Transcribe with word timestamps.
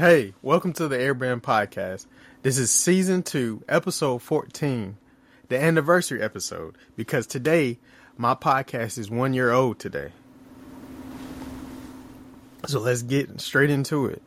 Hey, 0.00 0.32
welcome 0.40 0.72
to 0.72 0.88
the 0.88 0.96
Airbrand 0.96 1.42
Podcast. 1.42 2.06
This 2.40 2.56
is 2.56 2.70
season 2.70 3.22
two, 3.22 3.62
episode 3.68 4.22
14, 4.22 4.96
the 5.48 5.62
anniversary 5.62 6.22
episode, 6.22 6.78
because 6.96 7.26
today 7.26 7.78
my 8.16 8.34
podcast 8.34 8.96
is 8.96 9.10
one 9.10 9.34
year 9.34 9.50
old 9.50 9.78
today. 9.78 10.12
So 12.66 12.80
let's 12.80 13.02
get 13.02 13.42
straight 13.42 13.68
into 13.68 14.06
it. 14.06 14.22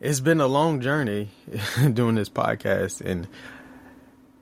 It's 0.00 0.20
been 0.20 0.42
a 0.42 0.46
long 0.46 0.82
journey 0.82 1.30
doing 1.94 2.16
this 2.16 2.28
podcast 2.28 3.00
and 3.00 3.26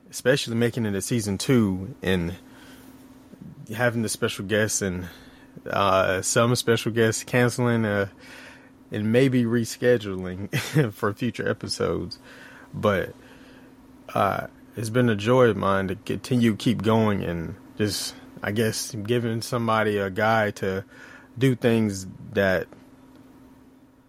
especially 0.09 0.55
making 0.55 0.85
it 0.85 0.93
a 0.93 1.01
season 1.01 1.37
two 1.37 1.95
and 2.01 2.35
having 3.73 4.01
the 4.01 4.09
special 4.09 4.43
guests 4.43 4.81
and 4.81 5.07
uh, 5.65 6.21
some 6.21 6.53
special 6.57 6.91
guests 6.91 7.23
canceling 7.23 7.85
uh, 7.85 8.07
and 8.91 9.11
maybe 9.11 9.43
rescheduling 9.43 10.53
for 10.93 11.13
future 11.13 11.47
episodes. 11.47 12.19
But 12.73 13.13
uh, 14.13 14.47
it's 14.75 14.89
been 14.89 15.09
a 15.09 15.15
joy 15.15 15.45
of 15.45 15.57
mine 15.57 15.87
to 15.87 15.95
continue 15.95 16.55
keep 16.55 16.81
going 16.81 17.23
and 17.23 17.55
just 17.77 18.15
I 18.43 18.51
guess 18.51 18.91
giving 18.91 19.41
somebody 19.41 19.97
a 19.97 20.09
guide 20.09 20.57
to 20.57 20.83
do 21.37 21.55
things 21.55 22.07
that 22.33 22.67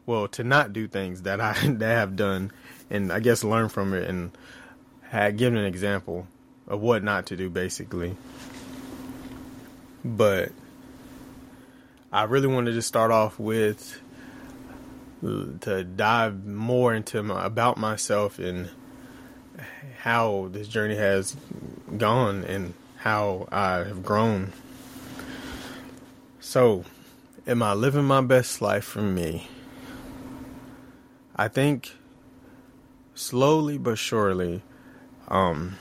well 0.06 0.28
to 0.28 0.44
not 0.44 0.72
do 0.72 0.88
things 0.88 1.22
that 1.22 1.40
I 1.40 1.52
that 1.66 1.94
have 1.94 2.16
done 2.16 2.52
and 2.90 3.12
I 3.12 3.20
guess 3.20 3.44
learn 3.44 3.68
from 3.68 3.94
it 3.94 4.08
and 4.08 4.36
had 5.02 5.36
given 5.36 5.58
an 5.58 5.64
example 5.64 6.26
of 6.66 6.80
what 6.80 7.02
not 7.04 7.26
to 7.26 7.36
do 7.36 7.48
basically. 7.50 8.16
But 10.04 10.50
I 12.12 12.24
really 12.24 12.48
wanted 12.48 12.72
to 12.72 12.82
start 12.82 13.10
off 13.10 13.38
with 13.38 14.01
to 15.22 15.84
dive 15.84 16.44
more 16.44 16.92
into 16.92 17.22
my, 17.22 17.46
about 17.46 17.78
myself 17.78 18.38
and 18.38 18.68
how 20.00 20.48
this 20.50 20.66
journey 20.66 20.96
has 20.96 21.36
gone 21.96 22.44
and 22.44 22.74
how 22.96 23.48
I 23.52 23.78
have 23.78 24.02
grown. 24.02 24.52
So, 26.40 26.84
am 27.46 27.62
I 27.62 27.72
living 27.74 28.04
my 28.04 28.20
best 28.20 28.60
life 28.60 28.84
for 28.84 29.02
me? 29.02 29.48
I 31.36 31.48
think 31.48 31.92
slowly 33.14 33.78
but 33.78 33.96
surely, 33.96 34.62
um, 35.28 35.78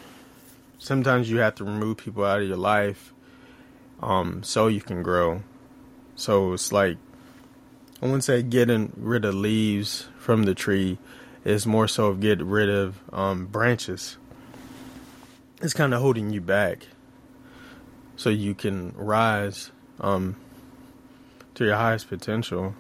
sometimes 0.77 1.29
you 1.29 1.37
have 1.39 1.55
to 1.55 1.63
remove 1.63 1.97
people 1.97 2.23
out 2.23 2.41
of 2.41 2.47
your 2.47 2.57
life 2.57 3.11
um, 4.01 4.43
so 4.43 4.67
you 4.67 4.81
can 4.81 5.03
grow. 5.03 5.41
So 6.15 6.53
it's 6.53 6.71
like 6.71 6.97
I 8.01 8.05
wouldn't 8.05 8.23
say 8.23 8.41
getting 8.41 8.91
rid 8.97 9.25
of 9.25 9.35
leaves 9.35 10.07
from 10.17 10.43
the 10.43 10.55
tree. 10.55 10.97
It's 11.45 11.67
more 11.67 11.87
so 11.87 12.13
get 12.15 12.41
rid 12.41 12.67
of 12.67 12.99
um, 13.13 13.45
branches. 13.45 14.17
It's 15.61 15.75
kind 15.75 15.93
of 15.93 16.01
holding 16.01 16.31
you 16.31 16.41
back, 16.41 16.87
so 18.15 18.31
you 18.31 18.55
can 18.55 18.93
rise 18.95 19.71
um, 19.99 20.35
to 21.53 21.65
your 21.65 21.75
highest 21.75 22.09
potential. 22.09 22.73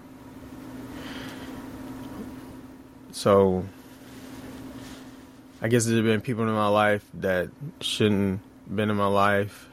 So, 3.11 3.65
I 5.61 5.67
guess 5.67 5.85
there's 5.85 6.01
been 6.01 6.21
people 6.21 6.47
in 6.47 6.53
my 6.53 6.67
life 6.67 7.05
that 7.13 7.49
shouldn't 7.79 8.41
been 8.73 8.89
in 8.89 8.95
my 8.95 9.07
life 9.07 9.67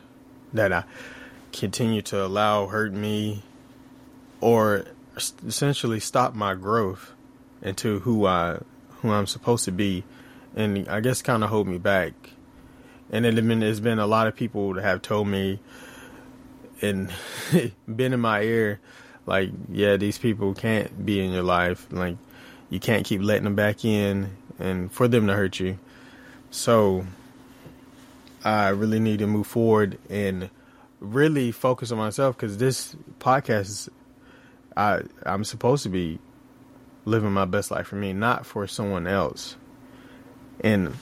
that 0.53 0.73
I 0.73 0.85
continue 1.53 2.03
to 2.03 2.25
allow 2.25 2.67
hurt 2.67 2.93
me 2.93 3.43
or 4.41 4.85
essentially 5.47 6.01
stop 6.01 6.35
my 6.35 6.55
growth 6.55 7.13
into 7.63 8.01
who 8.01 8.27
I 8.27 8.61
who 9.01 9.11
I'm 9.11 9.27
supposed 9.27 9.65
to 9.67 9.73
be, 9.73 10.05
and 10.57 10.89
I 10.89 11.01
guess 11.01 11.23
kind 11.23 11.45
of 11.45 11.51
hold 11.51 11.69
me 11.69 11.79
back. 11.79 12.13
And 13.11 13.25
it 13.25 13.35
been 13.35 13.61
there's 13.61 13.81
been 13.81 13.99
a 13.99 14.07
lot 14.07 14.27
of 14.27 14.37
people 14.37 14.75
that 14.75 14.83
have 14.85 15.03
told 15.03 15.29
me 15.29 15.61
and 16.83 17.13
been 17.87 18.13
in 18.13 18.21
my 18.21 18.43
ear, 18.43 18.81
like, 19.27 19.51
yeah, 19.71 19.97
these 19.97 20.19
people 20.19 20.55
can't 20.55 21.05
be 21.05 21.21
in 21.21 21.33
your 21.33 21.43
life. 21.43 21.87
Like, 21.91 22.17
you 22.71 22.81
can't 22.81 23.05
keep 23.05 23.23
letting 23.23 23.45
them 23.45 23.55
back 23.55 23.85
in, 23.85 24.37
and 24.59 24.93
for 24.93 25.09
them 25.09 25.27
to 25.27 25.35
hurt 25.35 25.59
you. 25.59 25.79
So, 26.51 27.07
I 28.45 28.69
really 28.69 29.01
need 29.01 29.19
to 29.21 29.27
move 29.27 29.47
forward 29.47 29.99
and 30.09 30.51
really 31.01 31.53
focus 31.53 31.93
on 31.93 31.99
myself 31.99 32.37
because 32.37 32.59
this 32.59 32.97
podcast 33.21 33.89
I 34.79 35.03
I'm 35.27 35.45
supposed 35.45 35.83
to 35.83 35.89
be 35.89 36.21
living 37.05 37.33
my 37.33 37.45
best 37.45 37.71
life 37.71 37.89
for 37.89 37.97
me, 37.97 38.13
not 38.13 38.47
for 38.47 38.67
someone 38.67 39.07
else. 39.07 39.57
And 40.61 40.95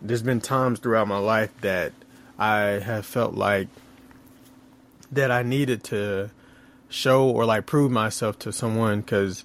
there's 0.00 0.22
been 0.22 0.40
times 0.40 0.80
throughout 0.80 1.06
my 1.06 1.18
life 1.18 1.52
that 1.60 1.92
I 2.38 2.58
have 2.60 3.06
felt 3.06 3.34
like 3.34 3.68
that 5.12 5.30
I 5.30 5.42
needed 5.42 5.84
to 5.84 6.30
show 6.88 7.28
or 7.28 7.44
like 7.44 7.66
prove 7.66 7.92
myself 7.92 8.38
to 8.40 8.52
someone 8.52 9.00
because 9.00 9.44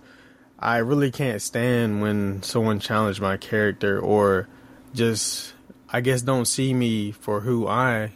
I 0.59 0.77
really 0.77 1.11
can't 1.11 1.41
stand 1.41 2.01
when 2.01 2.41
someone 2.41 2.79
challenged 2.79 3.21
my 3.21 3.37
character 3.37 3.99
or 3.99 4.47
just 4.95 5.53
I 5.89 6.01
guess 6.01 6.23
don't 6.23 6.45
see 6.45 6.73
me 6.73 7.11
for 7.11 7.41
who 7.41 7.67
I 7.67 8.13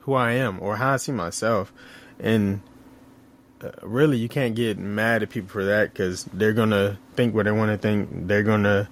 who 0.00 0.14
I 0.14 0.32
am 0.32 0.58
or 0.60 0.76
how 0.76 0.94
I 0.94 0.96
see 0.96 1.12
myself 1.12 1.72
and 2.18 2.62
really 3.82 4.16
you 4.16 4.28
can't 4.28 4.54
get 4.54 4.78
mad 4.78 5.22
at 5.22 5.30
people 5.30 5.50
for 5.50 5.64
that 5.64 5.92
because 5.92 6.24
they're 6.24 6.52
gonna 6.52 6.98
think 7.14 7.34
what 7.34 7.44
they 7.44 7.50
want 7.50 7.70
to 7.70 7.78
think. 7.78 8.26
They're 8.26 8.42
gonna 8.42 8.88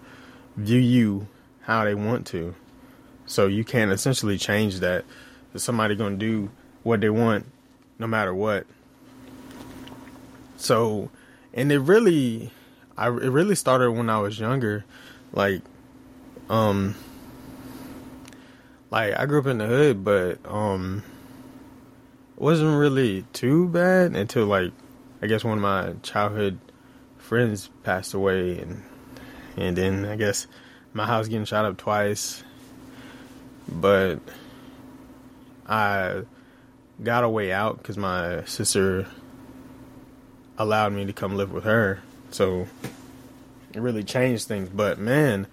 view 0.56 0.80
you 0.80 1.28
how 1.62 1.84
they 1.84 1.94
want 1.94 2.26
to. 2.28 2.54
So 3.26 3.46
you 3.46 3.64
can't 3.64 3.90
essentially 3.90 4.38
change 4.38 4.80
that. 4.80 5.04
Somebody 5.56 5.96
gonna 5.96 6.16
do 6.16 6.50
what 6.82 7.00
they 7.00 7.10
want, 7.10 7.46
no 7.98 8.06
matter 8.06 8.34
what. 8.34 8.66
So, 10.56 11.10
and 11.54 11.70
it 11.70 11.78
really, 11.78 12.50
I 12.96 13.06
it 13.08 13.10
really 13.10 13.54
started 13.54 13.92
when 13.92 14.10
I 14.10 14.18
was 14.18 14.38
younger, 14.38 14.84
like, 15.32 15.62
um, 16.48 16.94
like 18.90 19.18
I 19.18 19.26
grew 19.26 19.40
up 19.40 19.46
in 19.46 19.58
the 19.58 19.66
hood, 19.66 20.04
but 20.04 20.38
um 20.46 21.02
wasn't 22.40 22.78
really 22.78 23.24
too 23.32 23.68
bad 23.68 24.14
until 24.14 24.46
like 24.46 24.72
I 25.20 25.26
guess 25.26 25.44
one 25.44 25.58
of 25.58 25.62
my 25.62 25.94
childhood 26.02 26.58
friends 27.18 27.68
passed 27.82 28.14
away 28.14 28.58
and 28.58 28.82
and 29.56 29.76
then 29.76 30.04
I 30.04 30.16
guess 30.16 30.46
my 30.92 31.06
house 31.06 31.28
getting 31.28 31.44
shot 31.44 31.64
up 31.64 31.76
twice. 31.76 32.42
But 33.68 34.20
I 35.66 36.22
got 37.02 37.24
a 37.24 37.28
way 37.28 37.52
out 37.52 37.78
because 37.78 37.98
my 37.98 38.44
sister 38.44 39.06
allowed 40.56 40.92
me 40.92 41.06
to 41.06 41.12
come 41.12 41.36
live 41.36 41.52
with 41.52 41.64
her. 41.64 42.00
So 42.30 42.66
it 43.74 43.80
really 43.80 44.04
changed 44.04 44.48
things. 44.48 44.68
But 44.70 44.98
man, 44.98 45.46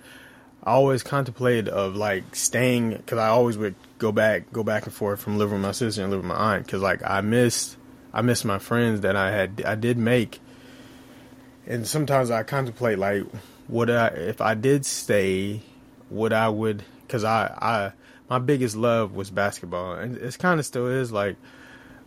I 0.65 0.71
always 0.71 1.03
contemplated 1.03 1.69
of 1.69 1.95
like 1.95 2.35
staying 2.35 2.91
because 2.91 3.19
I 3.19 3.27
always 3.27 3.57
would 3.57 3.75
go 3.99 4.11
back, 4.11 4.51
go 4.51 4.63
back 4.63 4.85
and 4.85 4.93
forth 4.93 5.21
from 5.21 5.37
living 5.37 5.53
with 5.53 5.61
my 5.61 5.71
sister 5.71 6.01
and 6.01 6.09
living 6.09 6.27
with 6.27 6.37
my 6.37 6.55
aunt 6.55 6.65
because 6.65 6.81
like 6.81 7.01
I 7.03 7.21
missed, 7.21 7.77
I 8.11 8.21
missed 8.21 8.45
my 8.45 8.57
friends 8.57 9.01
that 9.01 9.15
I 9.15 9.31
had, 9.31 9.61
I 9.63 9.75
did 9.75 9.97
make, 9.97 10.39
and 11.67 11.85
sometimes 11.87 12.31
I 12.31 12.41
contemplate 12.43 12.97
like, 12.97 13.23
would 13.67 13.91
I, 13.91 14.07
if 14.07 14.41
I 14.41 14.55
did 14.55 14.85
stay, 14.87 15.61
would 16.09 16.33
I 16.33 16.49
would, 16.49 16.83
because 17.01 17.23
I, 17.23 17.45
I, 17.45 17.91
my 18.29 18.39
biggest 18.39 18.75
love 18.75 19.13
was 19.13 19.29
basketball, 19.29 19.93
and 19.93 20.17
it's 20.17 20.37
kind 20.37 20.59
of 20.59 20.65
still 20.65 20.87
is 20.87 21.11
like, 21.11 21.35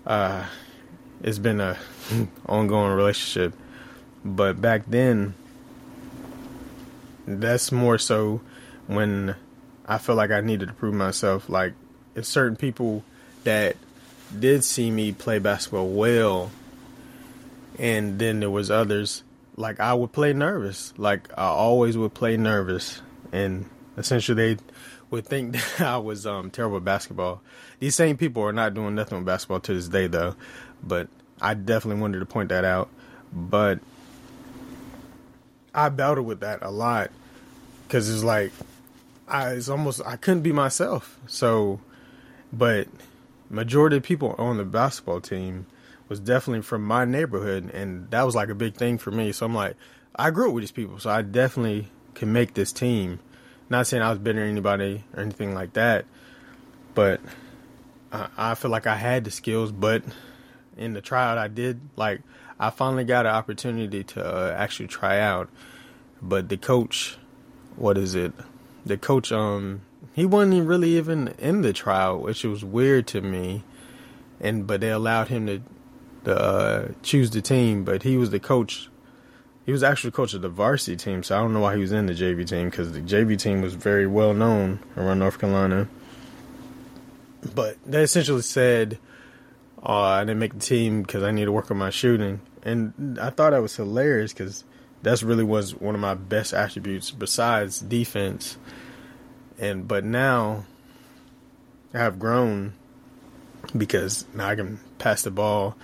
uh, 0.04 0.44
it's 1.22 1.38
been 1.38 1.60
a 1.60 1.76
ongoing 2.46 2.92
relationship, 2.92 3.54
but 4.24 4.60
back 4.60 4.82
then, 4.86 5.34
that's 7.26 7.70
more 7.70 7.98
so 7.98 8.40
when 8.88 9.36
I 9.86 9.98
felt 9.98 10.16
like 10.16 10.32
I 10.32 10.40
needed 10.40 10.68
to 10.68 10.74
prove 10.74 10.94
myself. 10.94 11.48
Like, 11.48 11.74
it's 12.16 12.28
certain 12.28 12.56
people 12.56 13.04
that 13.44 13.76
did 14.36 14.64
see 14.64 14.90
me 14.90 15.12
play 15.12 15.38
basketball 15.38 15.88
well, 15.88 16.50
and 17.78 18.18
then 18.18 18.40
there 18.40 18.50
was 18.50 18.70
others. 18.70 19.22
Like 19.56 19.78
I 19.80 19.94
would 19.94 20.12
play 20.12 20.32
nervous. 20.32 20.92
Like 20.96 21.28
I 21.38 21.46
always 21.46 21.96
would 21.96 22.14
play 22.14 22.36
nervous, 22.36 23.00
and 23.32 23.66
essentially 23.96 24.54
they 24.54 24.62
would 25.10 25.26
think 25.26 25.52
that 25.78 25.80
I 25.80 25.98
was 25.98 26.26
um, 26.26 26.50
terrible 26.50 26.78
at 26.78 26.84
basketball. 26.84 27.40
These 27.78 27.94
same 27.94 28.16
people 28.16 28.42
are 28.42 28.52
not 28.52 28.74
doing 28.74 28.94
nothing 28.94 29.18
with 29.18 29.26
basketball 29.26 29.60
to 29.60 29.74
this 29.74 29.88
day, 29.88 30.06
though. 30.06 30.34
But 30.82 31.08
I 31.40 31.54
definitely 31.54 32.00
wanted 32.00 32.20
to 32.20 32.26
point 32.26 32.48
that 32.48 32.64
out. 32.64 32.88
But 33.32 33.80
I 35.74 35.88
battled 35.90 36.26
with 36.26 36.40
that 36.40 36.62
a 36.62 36.70
lot 36.70 37.10
because 37.86 38.12
it's 38.12 38.24
like 38.24 38.52
I 39.28 39.50
it's 39.52 39.68
almost 39.68 40.00
I 40.04 40.16
couldn't 40.16 40.42
be 40.42 40.52
myself. 40.52 41.18
So, 41.26 41.80
but 42.52 42.88
majority 43.50 43.96
of 43.96 44.02
people 44.02 44.34
on 44.38 44.56
the 44.56 44.64
basketball 44.64 45.20
team 45.20 45.66
was 46.08 46.20
definitely 46.20 46.62
from 46.62 46.84
my 46.84 47.04
neighborhood, 47.04 47.70
and 47.72 48.10
that 48.10 48.22
was 48.22 48.34
like 48.34 48.48
a 48.48 48.54
big 48.54 48.74
thing 48.74 48.98
for 48.98 49.10
me. 49.10 49.32
So 49.32 49.46
I'm 49.46 49.54
like, 49.54 49.76
I 50.16 50.30
grew 50.30 50.48
up 50.48 50.54
with 50.54 50.62
these 50.62 50.72
people, 50.72 50.98
so 50.98 51.10
I 51.10 51.22
definitely 51.22 51.88
can 52.14 52.32
make 52.32 52.54
this 52.54 52.72
team. 52.72 53.20
Not 53.70 53.86
saying 53.86 54.02
I 54.02 54.10
was 54.10 54.18
better 54.18 54.40
than 54.40 54.48
anybody 54.48 55.04
or 55.14 55.22
anything 55.22 55.54
like 55.54 55.74
that, 55.74 56.06
but 56.94 57.20
I, 58.10 58.28
I 58.36 58.54
feel 58.54 58.70
like 58.70 58.86
I 58.86 58.96
had 58.96 59.24
the 59.24 59.30
skills. 59.30 59.70
But 59.70 60.02
in 60.76 60.94
the 60.94 61.02
tryout, 61.02 61.36
I 61.36 61.48
did 61.48 61.80
like 61.96 62.22
I 62.58 62.70
finally 62.70 63.04
got 63.04 63.26
an 63.26 63.32
opportunity 63.32 64.02
to 64.04 64.24
uh, 64.24 64.54
actually 64.56 64.88
try 64.88 65.20
out. 65.20 65.48
But 66.20 66.48
the 66.48 66.56
coach, 66.56 67.16
what 67.76 67.96
is 67.96 68.14
it? 68.14 68.32
The 68.88 68.98
coach, 68.98 69.30
um, 69.30 69.82
he 70.14 70.26
wasn't 70.26 70.66
really 70.66 70.96
even 70.96 71.28
in 71.38 71.62
the 71.62 71.72
trial, 71.72 72.18
which 72.18 72.42
was 72.44 72.64
weird 72.64 73.06
to 73.08 73.20
me. 73.20 73.62
And 74.40 74.66
but 74.66 74.80
they 74.80 74.90
allowed 74.90 75.28
him 75.28 75.46
to, 75.46 75.62
to 76.24 76.36
uh, 76.36 76.88
choose 77.02 77.30
the 77.30 77.42
team, 77.42 77.84
but 77.84 78.02
he 78.02 78.16
was 78.16 78.30
the 78.30 78.40
coach 78.40 78.88
he 79.68 79.72
was 79.72 79.82
actually 79.82 80.12
coach 80.12 80.32
of 80.32 80.40
the 80.40 80.48
varsity 80.48 80.96
team, 80.96 81.22
so 81.22 81.36
I 81.36 81.40
don't 81.40 81.52
know 81.52 81.60
why 81.60 81.74
he 81.74 81.82
was 81.82 81.92
in 81.92 82.06
the 82.06 82.14
JV 82.14 82.48
team 82.48 82.70
because 82.70 82.92
the 82.92 83.02
JV 83.02 83.38
team 83.38 83.60
was 83.60 83.74
very 83.74 84.06
well 84.06 84.32
known 84.32 84.78
around 84.96 85.18
North 85.18 85.38
Carolina. 85.38 85.86
But 87.54 87.76
they 87.84 88.02
essentially 88.02 88.40
said, 88.40 88.98
oh, 89.82 89.92
I 89.92 90.20
didn't 90.20 90.38
make 90.38 90.54
the 90.54 90.60
team 90.60 91.02
because 91.02 91.22
I 91.22 91.32
need 91.32 91.44
to 91.44 91.52
work 91.52 91.70
on 91.70 91.76
my 91.76 91.90
shooting. 91.90 92.40
And 92.62 93.18
I 93.20 93.28
thought 93.28 93.50
that 93.50 93.60
was 93.60 93.76
hilarious 93.76 94.32
because 94.32 94.64
that's 95.02 95.22
really 95.22 95.44
was 95.44 95.74
one 95.74 95.94
of 95.94 96.00
my 96.00 96.14
best 96.14 96.52
attributes 96.52 97.10
besides 97.10 97.80
defense. 97.80 98.56
And 99.58 99.86
but 99.86 100.04
now 100.04 100.64
I 101.94 101.98
have 101.98 102.18
grown 102.18 102.74
because 103.76 104.24
now 104.34 104.48
I 104.48 104.54
can 104.54 104.80
pass 104.98 105.22
the 105.22 105.30
ball. 105.30 105.76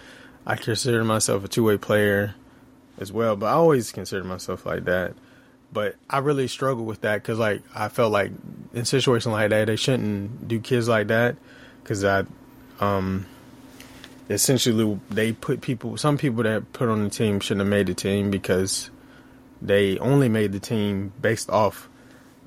I 0.46 0.56
consider 0.56 1.04
myself 1.04 1.44
a 1.44 1.48
two 1.48 1.64
way 1.64 1.76
player 1.76 2.34
as 2.98 3.12
well. 3.12 3.36
But 3.36 3.46
I 3.46 3.52
always 3.52 3.92
consider 3.92 4.24
myself 4.24 4.66
like 4.66 4.84
that. 4.84 5.14
But 5.72 5.96
I 6.08 6.18
really 6.18 6.46
struggle 6.46 6.84
with 6.84 7.00
that 7.00 7.22
because 7.22 7.38
like 7.38 7.62
I 7.74 7.88
felt 7.88 8.12
like 8.12 8.32
in 8.72 8.84
situations 8.84 9.32
like 9.32 9.50
that 9.50 9.66
they 9.66 9.76
shouldn't 9.76 10.46
do 10.46 10.60
kids 10.60 10.88
like 10.88 11.08
that 11.08 11.36
because 11.82 12.04
I 12.04 12.24
um 12.80 13.26
essentially 14.30 15.00
they 15.10 15.32
put 15.32 15.60
people 15.60 15.96
some 15.96 16.16
people 16.16 16.44
that 16.44 16.72
put 16.72 16.88
on 16.88 17.04
the 17.04 17.10
team 17.10 17.40
shouldn't 17.40 17.60
have 17.60 17.68
made 17.68 17.86
the 17.88 17.94
team 17.94 18.30
because 18.30 18.90
they 19.62 19.98
only 19.98 20.28
made 20.28 20.52
the 20.52 20.60
team 20.60 21.12
based 21.20 21.50
off 21.50 21.88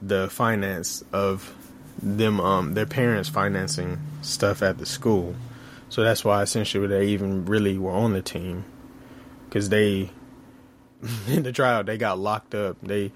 the 0.02 0.30
finance 0.30 1.04
of 1.12 1.54
them 2.02 2.40
um 2.40 2.74
their 2.76 2.86
parents 2.86 3.28
financing 3.28 4.00
stuff 4.22 4.62
at 4.62 4.78
the 4.78 4.86
school 4.86 5.36
so 5.90 6.04
that's 6.04 6.24
why 6.24 6.44
essentially 6.44 6.88
they 6.88 7.08
even 7.08 7.46
really 7.46 7.78
were 7.78 7.92
on 7.92 8.14
the 8.14 8.22
team 8.22 8.66
because 9.46 9.70
they 9.70 10.12
in 11.28 11.44
the 11.44 11.52
trial 11.52 11.84
they 11.84 11.98
got 11.98 12.20
locked 12.20 12.56
up. 12.56 12.78
They 12.82 13.12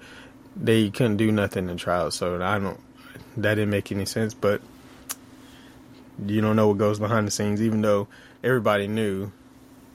they 0.56 0.90
couldn't 0.90 1.16
do 1.16 1.32
nothing 1.32 1.68
in 1.68 1.76
trial, 1.76 2.10
so 2.10 2.40
I 2.42 2.58
don't. 2.58 2.80
That 3.36 3.54
didn't 3.54 3.70
make 3.70 3.90
any 3.90 4.04
sense, 4.04 4.34
but 4.34 4.60
you 6.26 6.40
don't 6.40 6.56
know 6.56 6.68
what 6.68 6.78
goes 6.78 6.98
behind 6.98 7.26
the 7.26 7.30
scenes, 7.30 7.62
even 7.62 7.80
though 7.80 8.08
everybody 8.44 8.86
knew. 8.86 9.32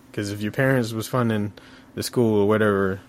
Because 0.10 0.32
if 0.32 0.42
your 0.42 0.52
parents 0.52 0.94
was 0.94 1.08
funding 1.08 1.54
the 1.94 2.02
school 2.02 2.42
or 2.42 2.48
whatever, 2.48 3.00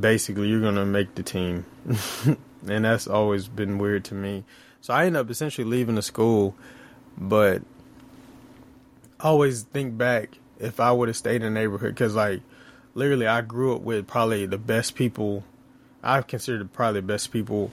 basically 0.00 0.48
you're 0.48 0.60
gonna 0.60 0.86
make 0.86 1.14
the 1.14 1.22
team, 1.22 1.64
and 2.66 2.84
that's 2.84 3.06
always 3.06 3.48
been 3.48 3.78
weird 3.78 4.04
to 4.06 4.14
me. 4.14 4.44
So 4.80 4.94
I 4.94 5.06
end 5.06 5.16
up 5.16 5.30
essentially 5.30 5.66
leaving 5.66 5.96
the 5.96 6.02
school, 6.02 6.54
but 7.18 7.62
always 9.20 9.62
think 9.62 9.96
back 9.96 10.38
if 10.58 10.80
I 10.80 10.92
would 10.92 11.08
have 11.08 11.16
stayed 11.16 11.42
in 11.42 11.42
the 11.42 11.50
neighborhood, 11.50 11.94
because 11.94 12.14
like 12.14 12.42
literally 12.94 13.26
I 13.26 13.40
grew 13.40 13.74
up 13.74 13.82
with 13.82 14.06
probably 14.06 14.46
the 14.46 14.58
best 14.58 14.94
people. 14.94 15.44
I've 16.02 16.26
considered 16.26 16.72
probably 16.72 17.00
the 17.00 17.06
best 17.06 17.32
people 17.32 17.70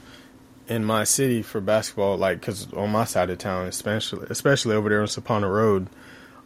in 0.67 0.83
my 0.83 1.03
city 1.03 1.41
for 1.41 1.61
basketball. 1.61 2.17
Like, 2.17 2.41
cause 2.41 2.71
on 2.73 2.91
my 2.91 3.05
side 3.05 3.29
of 3.29 3.37
town, 3.37 3.67
especially 3.67 4.27
especially 4.29 4.75
over 4.75 4.89
there 4.89 5.01
on 5.01 5.07
Sapana 5.07 5.49
Road. 5.49 5.87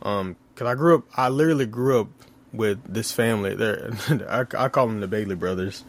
Um, 0.02 0.36
cause 0.56 0.68
I 0.68 0.76
grew 0.76 0.98
up, 0.98 1.06
I 1.16 1.30
literally 1.30 1.66
grew 1.66 2.02
up 2.02 2.10
with 2.58 2.82
this 2.92 3.12
family. 3.12 3.56
There, 3.56 3.92
I, 4.30 4.46
I 4.58 4.70
call 4.70 4.88
them 4.88 5.00
the 5.00 5.08
Bailey 5.08 5.36
brothers. 5.36 5.84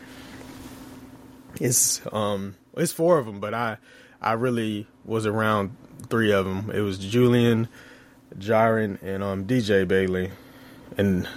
It's 1.61 2.01
um, 2.13 2.57
it's 2.77 2.93
four 2.93 3.19
of 3.19 3.27
them, 3.27 3.41
but 3.41 3.55
I 3.55 3.79
I 4.21 4.33
really 4.33 4.87
was 5.05 5.27
around 5.27 5.77
three 6.09 6.33
of 6.33 6.45
them. 6.45 6.71
It 6.71 6.81
was 6.81 6.99
Julian, 6.99 7.69
Jaron, 8.39 9.03
and 9.03 9.23
um 9.23 9.45
DJ 9.47 9.87
Bailey, 9.89 10.31
and 10.97 11.29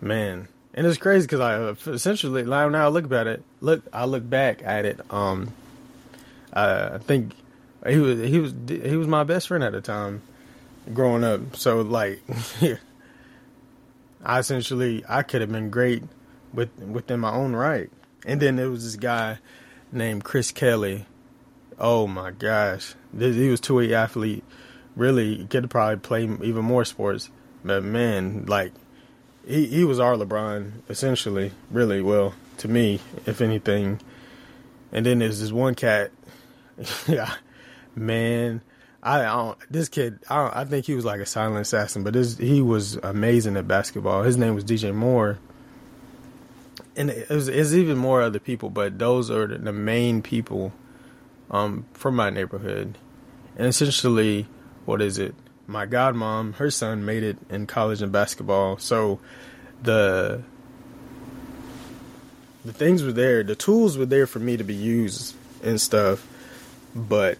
man, 0.00 0.48
and 0.74 0.86
it's 0.86 0.98
crazy 0.98 1.26
because 1.26 1.40
I 1.40 1.90
essentially 1.90 2.42
now 2.42 2.66
I 2.66 2.88
look 2.88 3.10
at 3.12 3.26
it. 3.26 3.42
Look, 3.60 3.82
I 3.92 4.04
look 4.04 4.28
back 4.28 4.62
at 4.64 4.84
it. 4.84 5.00
Um, 5.10 5.52
I 6.52 6.98
think 6.98 7.32
he 7.86 7.98
was 7.98 8.20
he 8.20 8.38
was 8.38 8.54
he 8.68 8.96
was 8.96 9.06
my 9.06 9.24
best 9.24 9.48
friend 9.48 9.64
at 9.64 9.72
the 9.72 9.80
time, 9.80 10.22
growing 10.92 11.24
up. 11.24 11.56
So 11.56 11.80
like, 11.82 12.22
I 14.24 14.38
essentially 14.38 15.04
I 15.08 15.22
could 15.22 15.42
have 15.42 15.52
been 15.52 15.70
great 15.70 16.02
with 16.52 16.70
within 16.78 17.20
my 17.20 17.32
own 17.32 17.54
right. 17.54 17.90
And 18.24 18.40
then 18.40 18.56
there 18.56 18.70
was 18.70 18.84
this 18.84 18.96
guy 18.96 19.38
named 19.92 20.24
Chris 20.24 20.50
Kelly. 20.50 21.06
Oh 21.78 22.06
my 22.06 22.30
gosh, 22.30 22.94
he 23.18 23.48
was 23.50 23.60
two 23.60 23.76
way 23.76 23.92
athlete. 23.94 24.44
Really, 24.96 25.44
could 25.46 25.68
probably 25.70 25.98
play 25.98 26.22
even 26.22 26.64
more 26.64 26.84
sports. 26.84 27.30
But 27.64 27.84
man, 27.84 28.46
like 28.46 28.72
he 29.46 29.66
he 29.66 29.84
was 29.84 30.00
our 30.00 30.14
LeBron 30.14 30.72
essentially, 30.88 31.52
really 31.70 32.00
well 32.00 32.34
to 32.58 32.68
me, 32.68 33.00
if 33.26 33.40
anything. 33.40 34.00
And 34.92 35.04
then 35.04 35.18
there's 35.18 35.40
this 35.40 35.52
one 35.52 35.74
cat, 35.74 36.12
yeah, 37.08 37.34
man. 37.94 38.62
I, 39.04 39.22
don't, 39.22 39.58
this 39.70 39.88
kid, 39.88 40.20
I, 40.30 40.62
I 40.62 40.64
think 40.64 40.86
he 40.86 40.94
was 40.94 41.04
like 41.04 41.20
a 41.20 41.26
silent 41.26 41.60
assassin, 41.60 42.04
but 42.04 42.14
this, 42.14 42.38
he 42.38 42.62
was 42.62 42.96
amazing 42.96 43.56
at 43.56 43.68
basketball. 43.68 44.22
His 44.22 44.36
name 44.36 44.54
was 44.54 44.64
DJ 44.64 44.94
Moore, 44.94 45.38
and 46.96 47.10
it 47.10 47.28
was, 47.28 47.48
it's 47.48 47.74
even 47.74 47.98
more 47.98 48.22
other 48.22 48.38
people, 48.38 48.70
but 48.70 48.98
those 48.98 49.30
are 49.30 49.46
the 49.46 49.72
main 49.72 50.22
people 50.22 50.72
um, 51.50 51.84
from 51.92 52.16
my 52.16 52.30
neighborhood. 52.30 52.96
And 53.56 53.66
essentially, 53.66 54.46
what 54.86 55.02
is 55.02 55.18
it? 55.18 55.34
my 55.66 55.86
godmom, 55.86 56.54
her 56.56 56.70
son 56.70 57.04
made 57.04 57.22
it 57.22 57.38
in 57.48 57.66
college 57.66 58.02
in 58.02 58.10
basketball. 58.10 58.78
So 58.78 59.20
the 59.82 60.42
the 62.64 62.72
things 62.72 63.02
were 63.02 63.12
there, 63.12 63.42
the 63.42 63.54
tools 63.54 63.98
were 63.98 64.06
there 64.06 64.26
for 64.26 64.38
me 64.38 64.56
to 64.56 64.64
be 64.64 64.74
used 64.74 65.34
and 65.62 65.80
stuff, 65.80 66.26
but 66.94 67.38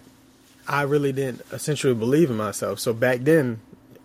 I 0.67 0.81
really 0.83 1.11
didn't 1.11 1.41
essentially 1.51 1.93
believe 1.93 2.29
in 2.29 2.37
myself. 2.37 2.79
So 2.79 2.93
back 2.93 3.21
then, 3.21 3.61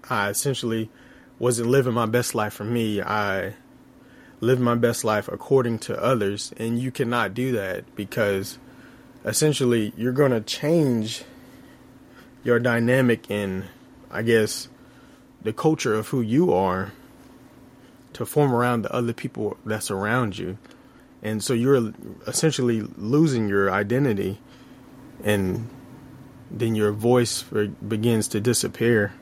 I 0.09 0.31
essentially 0.31 0.91
wasn't 1.39 1.69
living 1.69 1.95
my 1.95 2.07
best 2.07 2.35
life 2.35 2.55
for 2.55 2.65
me. 2.65 3.01
I 3.01 3.55
lived 4.41 4.61
my 4.61 4.75
best 4.75 5.05
life 5.05 5.29
according 5.29 5.79
to 5.81 6.03
others, 6.03 6.53
and 6.57 6.79
you 6.79 6.91
cannot 6.91 7.35
do 7.35 7.53
that 7.53 7.95
because 7.95 8.59
essentially 9.25 9.93
you're 9.97 10.13
going 10.13 10.33
to 10.33 10.41
change 10.41 11.25
your 12.43 12.59
dynamic 12.59 13.31
in 13.31 13.65
I 14.11 14.23
guess, 14.23 14.69
the 15.43 15.53
culture 15.53 15.95
of 15.95 16.09
who 16.09 16.21
you 16.21 16.53
are 16.53 16.93
to 18.13 18.27
form 18.27 18.53
around 18.53 18.83
the 18.83 18.93
other 18.93 19.13
people 19.13 19.57
that's 19.65 19.91
around 19.91 20.37
you. 20.37 20.59
And 21.23 21.45
so 21.45 21.55
you're 21.55 21.93
essentially 22.27 22.81
losing 22.97 23.49
your 23.49 23.71
identity 23.71 24.41
and 25.23 25.69
then 26.51 26.75
your 26.75 26.93
voice 26.93 27.43
begins 27.43 28.29
to 28.29 28.41
disappear. 28.41 29.13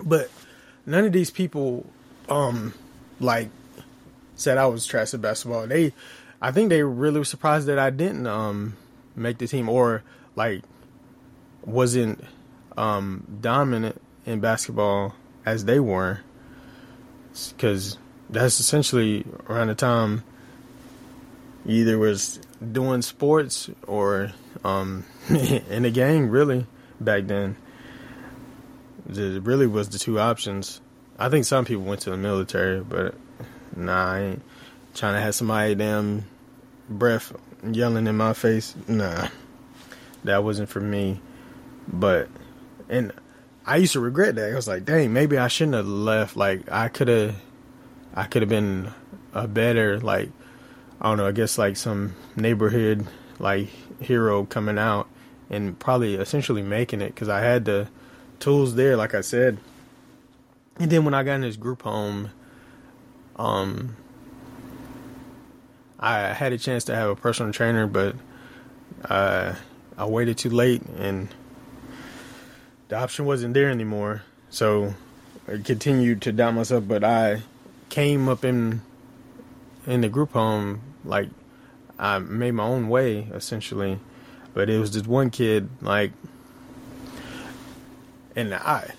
But 0.00 0.30
none 0.84 1.04
of 1.04 1.12
these 1.12 1.30
people 1.30 1.86
um 2.28 2.74
like 3.20 3.48
said 4.34 4.58
I 4.58 4.66
was 4.66 4.86
trash 4.86 5.14
at 5.14 5.22
basketball. 5.22 5.66
They 5.66 5.92
I 6.40 6.52
think 6.52 6.68
they 6.68 6.82
really 6.82 7.18
were 7.18 7.24
surprised 7.24 7.66
that 7.66 7.78
I 7.78 7.90
didn't 7.90 8.26
um 8.26 8.76
make 9.14 9.38
the 9.38 9.46
team 9.46 9.68
or 9.68 10.02
like 10.36 10.62
wasn't 11.64 12.22
um, 12.76 13.26
dominant 13.40 14.00
in 14.24 14.40
basketball 14.40 15.14
as 15.44 15.64
they 15.64 15.80
were, 15.80 16.20
because 17.50 17.98
that's 18.30 18.60
essentially 18.60 19.24
around 19.48 19.68
the 19.68 19.74
time 19.74 20.22
either 21.64 21.98
was 21.98 22.38
doing 22.72 23.02
sports 23.02 23.68
or 23.86 24.32
um, 24.66 25.04
in 25.28 25.82
the 25.82 25.90
gang. 25.90 26.28
Really, 26.28 26.66
back 27.00 27.26
then, 27.26 27.56
it 29.08 29.42
really 29.42 29.66
was 29.66 29.88
the 29.88 29.98
two 29.98 30.18
options. 30.18 30.80
I 31.18 31.28
think 31.28 31.44
some 31.44 31.64
people 31.64 31.84
went 31.84 32.00
to 32.02 32.10
the 32.10 32.16
military, 32.16 32.80
but 32.80 33.14
nah, 33.74 34.12
I 34.12 34.20
ain't 34.20 34.42
trying 34.94 35.14
to 35.14 35.20
have 35.20 35.34
somebody 35.34 35.74
damn 35.74 36.24
breath 36.88 37.32
yelling 37.64 38.06
in 38.06 38.16
my 38.16 38.32
face. 38.32 38.74
Nah, 38.88 39.28
that 40.24 40.44
wasn't 40.44 40.68
for 40.68 40.80
me. 40.80 41.20
But 41.88 42.28
and 42.88 43.12
I 43.64 43.76
used 43.76 43.92
to 43.94 44.00
regret 44.00 44.34
that. 44.34 44.52
I 44.52 44.54
was 44.54 44.68
like, 44.68 44.84
dang, 44.84 45.12
maybe 45.12 45.38
I 45.38 45.48
shouldn't 45.48 45.76
have 45.76 45.86
left. 45.86 46.36
Like 46.36 46.70
I 46.70 46.88
could 46.88 47.08
have, 47.08 47.36
I 48.14 48.24
could 48.24 48.42
have 48.42 48.48
been 48.48 48.90
a 49.32 49.46
better 49.46 50.00
like 50.00 50.30
I 51.00 51.08
don't 51.08 51.18
know, 51.18 51.26
I 51.26 51.32
guess 51.32 51.56
like 51.58 51.76
some 51.76 52.14
neighborhood 52.36 53.06
like 53.38 53.68
hero 54.00 54.44
coming 54.44 54.78
out 54.78 55.08
and 55.50 55.78
probably 55.78 56.14
essentially 56.14 56.62
making 56.62 57.00
it 57.00 57.14
because 57.14 57.28
I 57.28 57.40
had 57.40 57.64
the 57.64 57.88
tools 58.38 58.74
there, 58.74 58.96
like 58.96 59.14
I 59.14 59.20
said. 59.20 59.58
And 60.78 60.90
then 60.90 61.04
when 61.04 61.14
I 61.14 61.22
got 61.22 61.34
in 61.34 61.40
this 61.42 61.56
group 61.56 61.82
home, 61.82 62.30
um, 63.36 63.96
I 65.98 66.32
had 66.32 66.52
a 66.52 66.58
chance 66.58 66.84
to 66.84 66.94
have 66.94 67.10
a 67.10 67.16
personal 67.16 67.52
trainer, 67.52 67.86
but 67.86 68.16
uh, 69.04 69.54
I 69.96 70.04
waited 70.06 70.38
too 70.38 70.50
late 70.50 70.82
and 70.98 71.28
the 72.88 72.96
option 72.96 73.24
wasn't 73.24 73.54
there 73.54 73.70
anymore. 73.70 74.22
So 74.50 74.94
I 75.48 75.58
continued 75.58 76.22
to 76.22 76.32
doubt 76.32 76.54
myself, 76.54 76.86
but 76.86 77.02
I 77.02 77.42
came 77.88 78.28
up 78.28 78.44
in 78.44 78.82
in 79.86 80.00
the 80.00 80.08
group 80.08 80.32
home 80.32 80.80
like 81.04 81.28
I 81.98 82.18
made 82.18 82.52
my 82.52 82.64
own 82.64 82.88
way 82.88 83.28
essentially. 83.32 83.98
But 84.54 84.70
it 84.70 84.78
was 84.78 84.92
this 84.92 85.06
one 85.06 85.30
kid 85.30 85.68
like 85.82 86.12
and 88.34 88.54
I 88.54 88.92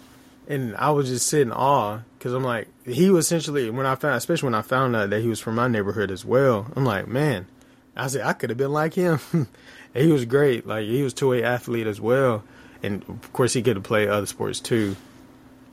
and 0.48 0.75
I 0.75 0.89
was 0.92 1.10
just 1.10 1.27
sitting 1.27 1.51
awe 1.51 2.00
because 2.18 2.34
I'm 2.34 2.44
like 2.44 2.68
he 2.86 3.10
was 3.10 3.25
essentially 3.25 3.70
when 3.70 3.86
I 3.86 3.96
found 3.96 4.16
especially 4.16 4.48
when 4.48 4.56
I 4.56 4.62
found 4.62 4.96
out 4.96 5.10
that 5.12 5.22
he 5.22 5.27
was 5.27 5.39
from 5.39 5.56
my 5.56 5.68
neighborhood 5.68 6.12
as 6.12 6.25
well. 6.25 6.68
I'm 6.75 6.86
like 6.86 7.08
man, 7.08 7.48
I 7.96 8.08
said 8.08 8.22
I 8.22 8.34
could 8.34 8.50
have 8.50 8.58
been 8.58 8.74
like 8.74 8.96
him. 8.96 9.20
he 9.94 10.12
was 10.12 10.25
great. 10.25 10.68
Like 10.68 10.86
he 10.86 11.04
was 11.04 11.13
two 11.13 11.30
way 11.30 11.44
athlete 11.44 11.88
as 11.88 12.01
well, 12.01 12.44
and 12.84 13.04
of 13.08 13.32
course 13.34 13.54
he 13.54 13.62
could 13.62 13.77
have 13.77 13.84
played 13.84 14.10
other 14.10 14.25
sports 14.25 14.60
too. 14.60 14.96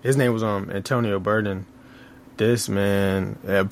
His 0.03 0.17
name 0.17 0.33
was 0.33 0.43
um 0.43 0.71
Antonio 0.71 1.19
Burden. 1.19 1.67
This 2.37 2.69
man, 2.69 3.39
uh, 3.47 3.67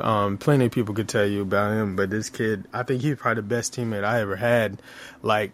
um, 0.00 0.38
plenty 0.38 0.66
of 0.66 0.72
people 0.72 0.94
could 0.94 1.08
tell 1.08 1.26
you 1.26 1.42
about 1.42 1.72
him, 1.72 1.96
but 1.96 2.10
this 2.10 2.30
kid, 2.30 2.66
I 2.72 2.82
think 2.82 3.02
he's 3.02 3.16
probably 3.16 3.42
the 3.42 3.48
best 3.48 3.74
teammate 3.74 4.04
I 4.04 4.20
ever 4.20 4.36
had. 4.36 4.80
Like 5.22 5.52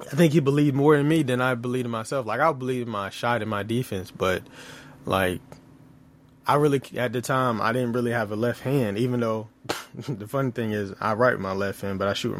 I 0.00 0.16
think 0.16 0.32
he 0.32 0.40
believed 0.40 0.74
more 0.74 0.96
in 0.96 1.06
me 1.06 1.22
than 1.22 1.40
I 1.40 1.54
believed 1.54 1.86
in 1.86 1.90
myself. 1.90 2.26
Like 2.26 2.40
I 2.40 2.52
believed 2.52 2.86
in 2.86 2.92
my 2.92 3.10
shot 3.10 3.42
and 3.42 3.50
my 3.50 3.62
defense, 3.62 4.10
but 4.10 4.42
like 5.06 5.40
I 6.46 6.56
really 6.56 6.82
at 6.96 7.12
the 7.12 7.20
time 7.20 7.60
I 7.60 7.72
didn't 7.72 7.92
really 7.92 8.10
have 8.10 8.30
a 8.32 8.36
left 8.36 8.60
hand. 8.60 8.98
Even 8.98 9.20
though 9.20 9.48
the 10.08 10.26
funny 10.26 10.50
thing 10.50 10.72
is 10.72 10.92
I 11.00 11.14
write 11.14 11.34
with 11.34 11.40
my 11.40 11.52
left 11.52 11.80
hand, 11.80 11.98
but 11.98 12.08
I 12.08 12.14
shoot 12.14 12.36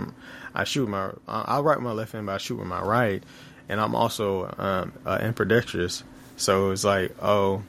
I 0.55 0.65
shoot 0.65 0.89
my 0.89 1.11
I 1.27 1.61
write 1.61 1.77
with 1.77 1.85
my 1.85 1.93
left 1.93 2.13
hand, 2.13 2.27
but 2.27 2.33
I 2.35 2.39
shoot 2.39 2.57
with 2.57 2.69
my 2.69 2.83
right, 2.83 3.23
and 3.69 3.81
I'm 3.81 3.95
also 3.95 4.55
um, 4.59 4.93
uh, 5.07 5.19
ambidextrous. 5.21 6.03
So 6.37 6.73
it's 6.73 6.85
like 6.85 7.15
oh, 7.23 7.63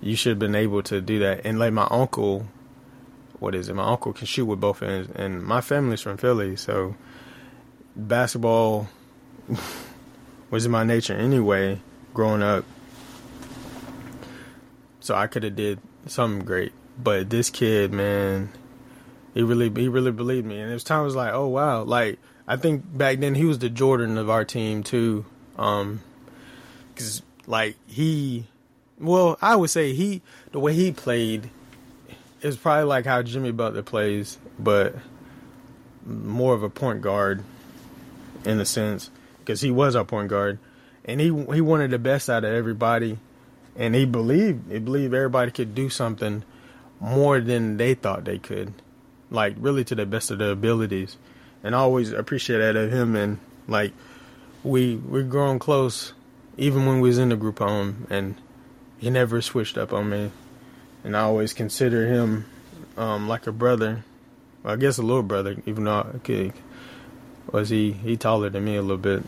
you 0.00 0.16
should 0.16 0.30
have 0.30 0.38
been 0.38 0.54
able 0.54 0.82
to 0.84 1.00
do 1.00 1.18
that. 1.20 1.42
And 1.44 1.58
like 1.58 1.72
my 1.72 1.88
uncle, 1.90 2.46
what 3.38 3.54
is 3.54 3.68
it? 3.68 3.74
My 3.74 3.88
uncle 3.88 4.12
can 4.12 4.26
shoot 4.26 4.46
with 4.46 4.60
both 4.60 4.82
ends, 4.82 5.10
and 5.14 5.42
my 5.42 5.60
family's 5.60 6.00
from 6.00 6.16
Philly, 6.16 6.56
so 6.56 6.96
basketball 7.94 8.88
was 10.50 10.64
in 10.64 10.70
my 10.70 10.84
nature 10.84 11.14
anyway 11.14 11.80
growing 12.14 12.42
up. 12.42 12.64
So 15.00 15.14
I 15.14 15.26
could 15.26 15.42
have 15.42 15.56
did 15.56 15.80
something 16.06 16.44
great. 16.44 16.72
But 17.02 17.30
this 17.30 17.50
kid, 17.50 17.92
man, 17.92 18.50
he 19.34 19.42
really 19.42 19.70
he 19.70 19.88
really 19.88 20.10
believed 20.10 20.46
me. 20.46 20.60
And 20.60 20.70
it 20.70 20.74
was 20.74 20.84
times 20.84 21.14
like, 21.14 21.32
oh 21.32 21.46
wow, 21.46 21.82
like 21.82 22.18
I 22.46 22.56
think 22.56 22.84
back 22.96 23.18
then 23.20 23.34
he 23.34 23.44
was 23.44 23.58
the 23.58 23.68
Jordan 23.68 24.18
of 24.18 24.28
our 24.28 24.44
team 24.44 24.82
too. 24.82 25.24
Um 25.56 26.02
cuz 26.96 27.22
like 27.46 27.76
he 27.86 28.46
well, 29.00 29.38
I 29.40 29.56
would 29.56 29.70
say 29.70 29.92
he 29.92 30.22
the 30.52 30.60
way 30.60 30.74
he 30.74 30.92
played 30.92 31.50
is 32.40 32.56
probably 32.56 32.84
like 32.84 33.04
how 33.04 33.22
Jimmy 33.22 33.50
Butler 33.50 33.82
plays, 33.82 34.38
but 34.58 34.94
more 36.04 36.54
of 36.54 36.62
a 36.62 36.70
point 36.70 37.02
guard 37.02 37.42
in 38.44 38.60
a 38.60 38.64
sense 38.64 39.10
because 39.40 39.60
he 39.60 39.70
was 39.70 39.96
our 39.96 40.04
point 40.04 40.28
guard, 40.28 40.58
and 41.04 41.20
he 41.20 41.26
he 41.26 41.60
wanted 41.60 41.90
the 41.90 41.98
best 41.98 42.28
out 42.28 42.44
of 42.44 42.52
everybody, 42.52 43.18
and 43.76 43.94
he 43.94 44.04
believed 44.04 44.70
he 44.70 44.78
believed 44.78 45.14
everybody 45.14 45.50
could 45.50 45.74
do 45.74 45.88
something 45.88 46.44
more 47.00 47.40
than 47.40 47.76
they 47.76 47.94
thought 47.94 48.24
they 48.24 48.38
could, 48.38 48.72
like 49.30 49.54
really 49.58 49.84
to 49.84 49.94
the 49.94 50.06
best 50.06 50.30
of 50.30 50.38
their 50.38 50.52
abilities, 50.52 51.16
and 51.62 51.74
I 51.74 51.78
always 51.78 52.12
appreciate 52.12 52.58
that 52.58 52.76
of 52.76 52.92
him, 52.92 53.16
and 53.16 53.38
like 53.66 53.92
we 54.64 54.96
we 54.96 55.22
grown 55.22 55.58
close, 55.58 56.12
even 56.56 56.86
when 56.86 57.00
we 57.00 57.08
was 57.08 57.18
in 57.18 57.28
the 57.28 57.36
group 57.36 57.58
home, 57.58 58.06
and 58.10 58.34
he 58.98 59.10
never 59.10 59.40
switched 59.40 59.78
up 59.78 59.92
on 59.92 60.10
me, 60.10 60.30
and 61.04 61.16
I 61.16 61.20
always 61.20 61.52
consider 61.52 62.06
him 62.06 62.46
um, 62.96 63.28
like 63.28 63.46
a 63.46 63.52
brother. 63.52 64.04
Well, 64.62 64.74
I 64.74 64.76
guess 64.76 64.98
a 64.98 65.02
little 65.02 65.22
brother, 65.22 65.56
even 65.66 65.84
though 65.84 66.10
I 66.14 66.18
could 66.18 66.52
was 67.52 67.68
he 67.68 67.92
he 67.92 68.16
taller 68.16 68.50
than 68.50 68.64
me 68.64 68.76
a 68.76 68.82
little 68.82 68.96
bit. 68.96 69.22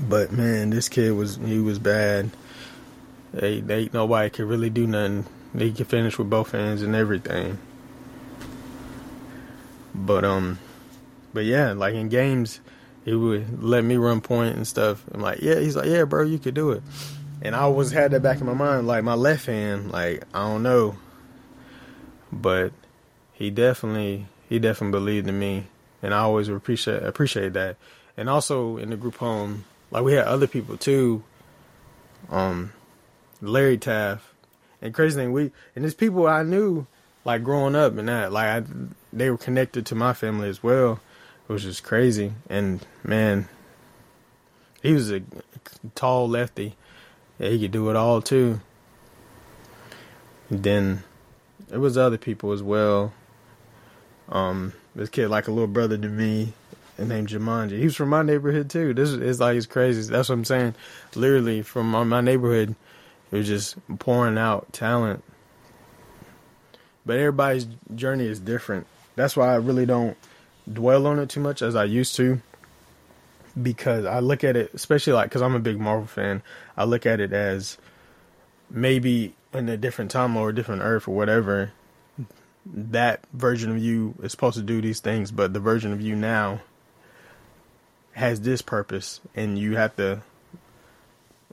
But 0.00 0.32
man, 0.32 0.70
this 0.70 0.88
kid 0.88 1.12
was 1.12 1.36
he 1.36 1.58
was 1.58 1.78
bad. 1.78 2.30
They 3.32 3.60
they 3.60 3.90
nobody 3.92 4.30
could 4.30 4.46
really 4.46 4.70
do 4.70 4.86
nothing. 4.86 5.26
They 5.54 5.70
could 5.70 5.86
finish 5.86 6.18
with 6.18 6.30
both 6.30 6.52
hands 6.52 6.82
and 6.82 6.94
everything. 6.94 7.58
But 9.94 10.24
um, 10.24 10.58
but 11.34 11.44
yeah, 11.44 11.72
like 11.72 11.94
in 11.94 12.08
games, 12.08 12.60
he 13.04 13.14
would 13.14 13.62
let 13.62 13.84
me 13.84 13.96
run 13.96 14.20
point 14.20 14.56
and 14.56 14.66
stuff. 14.66 15.04
I'm 15.12 15.20
like, 15.20 15.40
yeah, 15.40 15.58
he's 15.58 15.76
like, 15.76 15.86
yeah, 15.86 16.04
bro, 16.04 16.24
you 16.24 16.38
could 16.38 16.54
do 16.54 16.70
it. 16.70 16.82
And 17.42 17.54
I 17.54 17.60
always 17.60 17.92
had 17.92 18.10
that 18.10 18.22
back 18.22 18.40
in 18.40 18.46
my 18.46 18.54
mind, 18.54 18.86
like 18.86 19.04
my 19.04 19.14
left 19.14 19.46
hand, 19.46 19.90
like 19.92 20.24
I 20.34 20.40
don't 20.40 20.62
know, 20.62 20.96
but 22.32 22.72
he 23.32 23.50
definitely 23.50 24.26
he 24.48 24.58
definitely 24.58 24.98
believed 24.98 25.28
in 25.28 25.38
me 25.38 25.66
and 26.02 26.14
I 26.14 26.18
always 26.18 26.48
appreciate 26.48 27.02
appreciate 27.02 27.52
that. 27.54 27.76
And 28.16 28.28
also 28.28 28.76
in 28.76 28.90
the 28.90 28.96
group 28.96 29.16
home, 29.16 29.64
like 29.90 30.04
we 30.04 30.14
had 30.14 30.26
other 30.26 30.46
people 30.46 30.76
too. 30.76 31.22
Um, 32.30 32.72
Larry 33.40 33.78
Taff, 33.78 34.34
and 34.82 34.92
crazy 34.92 35.16
thing 35.16 35.32
we 35.32 35.52
and 35.74 35.84
there's 35.84 35.94
people 35.94 36.26
I 36.26 36.42
knew 36.42 36.86
like 37.24 37.44
growing 37.44 37.76
up 37.76 37.96
and 37.96 38.08
that 38.08 38.32
like 38.32 38.46
I, 38.46 38.62
they 39.12 39.30
were 39.30 39.38
connected 39.38 39.86
to 39.86 39.94
my 39.94 40.12
family 40.12 40.48
as 40.48 40.62
well, 40.62 41.00
which 41.46 41.64
is 41.64 41.80
crazy. 41.80 42.32
And 42.48 42.84
man, 43.04 43.48
he 44.82 44.92
was 44.92 45.12
a 45.12 45.22
tall 45.94 46.28
lefty. 46.28 46.76
Yeah, 47.38 47.50
he 47.50 47.60
could 47.60 47.72
do 47.72 47.88
it 47.90 47.96
all 47.96 48.20
too. 48.20 48.60
Then 50.50 51.04
it 51.70 51.78
was 51.78 51.96
other 51.96 52.18
people 52.18 52.52
as 52.52 52.62
well. 52.62 53.12
Um, 54.28 54.72
this 54.94 55.08
kid 55.08 55.28
like 55.28 55.48
a 55.48 55.50
little 55.50 55.68
brother 55.68 55.96
to 55.96 56.08
me, 56.08 56.52
named 56.98 57.28
Jumanji. 57.28 57.78
He 57.78 57.84
was 57.84 57.96
from 57.96 58.08
my 58.08 58.22
neighborhood 58.22 58.70
too. 58.70 58.92
This 58.94 59.10
is 59.10 59.40
like 59.40 59.56
it's 59.56 59.66
crazy. 59.66 60.10
That's 60.10 60.28
what 60.28 60.36
I'm 60.36 60.44
saying. 60.44 60.74
Literally 61.14 61.62
from 61.62 61.90
my, 61.90 62.02
my 62.04 62.20
neighborhood, 62.20 62.74
it 63.30 63.36
was 63.36 63.46
just 63.46 63.76
pouring 63.98 64.38
out 64.38 64.72
talent. 64.72 65.22
But 67.06 67.18
everybody's 67.18 67.66
journey 67.94 68.26
is 68.26 68.40
different. 68.40 68.86
That's 69.16 69.36
why 69.36 69.52
I 69.52 69.56
really 69.56 69.86
don't 69.86 70.16
dwell 70.70 71.06
on 71.06 71.18
it 71.18 71.28
too 71.30 71.40
much 71.40 71.62
as 71.62 71.74
I 71.74 71.84
used 71.84 72.16
to. 72.16 72.42
Because 73.60 74.04
I 74.04 74.20
look 74.20 74.44
at 74.44 74.56
it, 74.56 74.72
especially 74.74 75.14
like, 75.14 75.30
because 75.30 75.42
I'm 75.42 75.54
a 75.54 75.60
big 75.60 75.80
Marvel 75.80 76.06
fan, 76.06 76.42
I 76.76 76.84
look 76.84 77.06
at 77.06 77.20
it 77.20 77.32
as 77.32 77.78
maybe 78.70 79.34
in 79.52 79.68
a 79.68 79.76
different 79.76 80.10
time 80.10 80.36
or 80.36 80.50
a 80.50 80.54
different 80.54 80.82
Earth 80.82 81.08
or 81.08 81.16
whatever, 81.16 81.72
that 82.66 83.24
version 83.32 83.70
of 83.70 83.78
you 83.78 84.14
is 84.22 84.30
supposed 84.30 84.56
to 84.56 84.62
do 84.62 84.80
these 84.80 85.00
things, 85.00 85.30
but 85.30 85.54
the 85.54 85.60
version 85.60 85.92
of 85.92 86.00
you 86.00 86.14
now 86.14 86.60
has 88.12 88.42
this 88.42 88.60
purpose, 88.60 89.20
and 89.34 89.58
you 89.58 89.76
have 89.76 89.96
to 89.96 90.22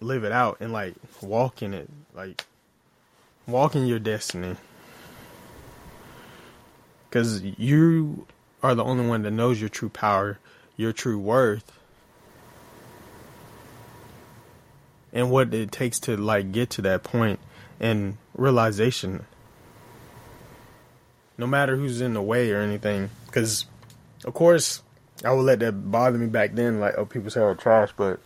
live 0.01 0.23
it 0.23 0.31
out 0.31 0.57
and 0.59 0.73
like 0.73 0.95
walk 1.21 1.61
in 1.61 1.73
it, 1.73 1.89
like 2.13 2.45
walk 3.47 3.75
in 3.75 3.85
your 3.85 3.99
destiny. 3.99 4.55
Because 7.09 7.41
you 7.41 8.27
are 8.61 8.75
the 8.75 8.83
only 8.83 9.07
one 9.07 9.21
that 9.21 9.31
knows 9.31 9.61
your 9.61 9.69
true 9.69 9.89
power, 9.89 10.37
your 10.75 10.91
true 10.91 11.17
worth, 11.17 11.71
and 15.15 15.31
what 15.31 15.51
it 15.53 15.71
takes 15.71 15.99
to 16.01 16.15
like 16.15 16.51
get 16.51 16.69
to 16.69 16.83
that 16.83 17.01
point 17.01 17.39
and 17.79 18.17
realization 18.35 19.25
no 21.37 21.47
matter 21.47 21.75
who's 21.75 22.01
in 22.01 22.13
the 22.13 22.21
way 22.21 22.51
or 22.51 22.61
anything. 22.61 23.09
Because, 23.25 23.65
of 24.23 24.33
course, 24.33 24.81
I 25.23 25.31
would 25.31 25.43
let 25.43 25.59
that 25.59 25.91
bother 25.91 26.17
me 26.17 26.27
back 26.27 26.53
then, 26.53 26.79
like, 26.79 26.95
oh, 26.97 27.05
people 27.05 27.29
say 27.29 27.41
I'm 27.41 27.57
trash, 27.57 27.91
but 27.95 28.19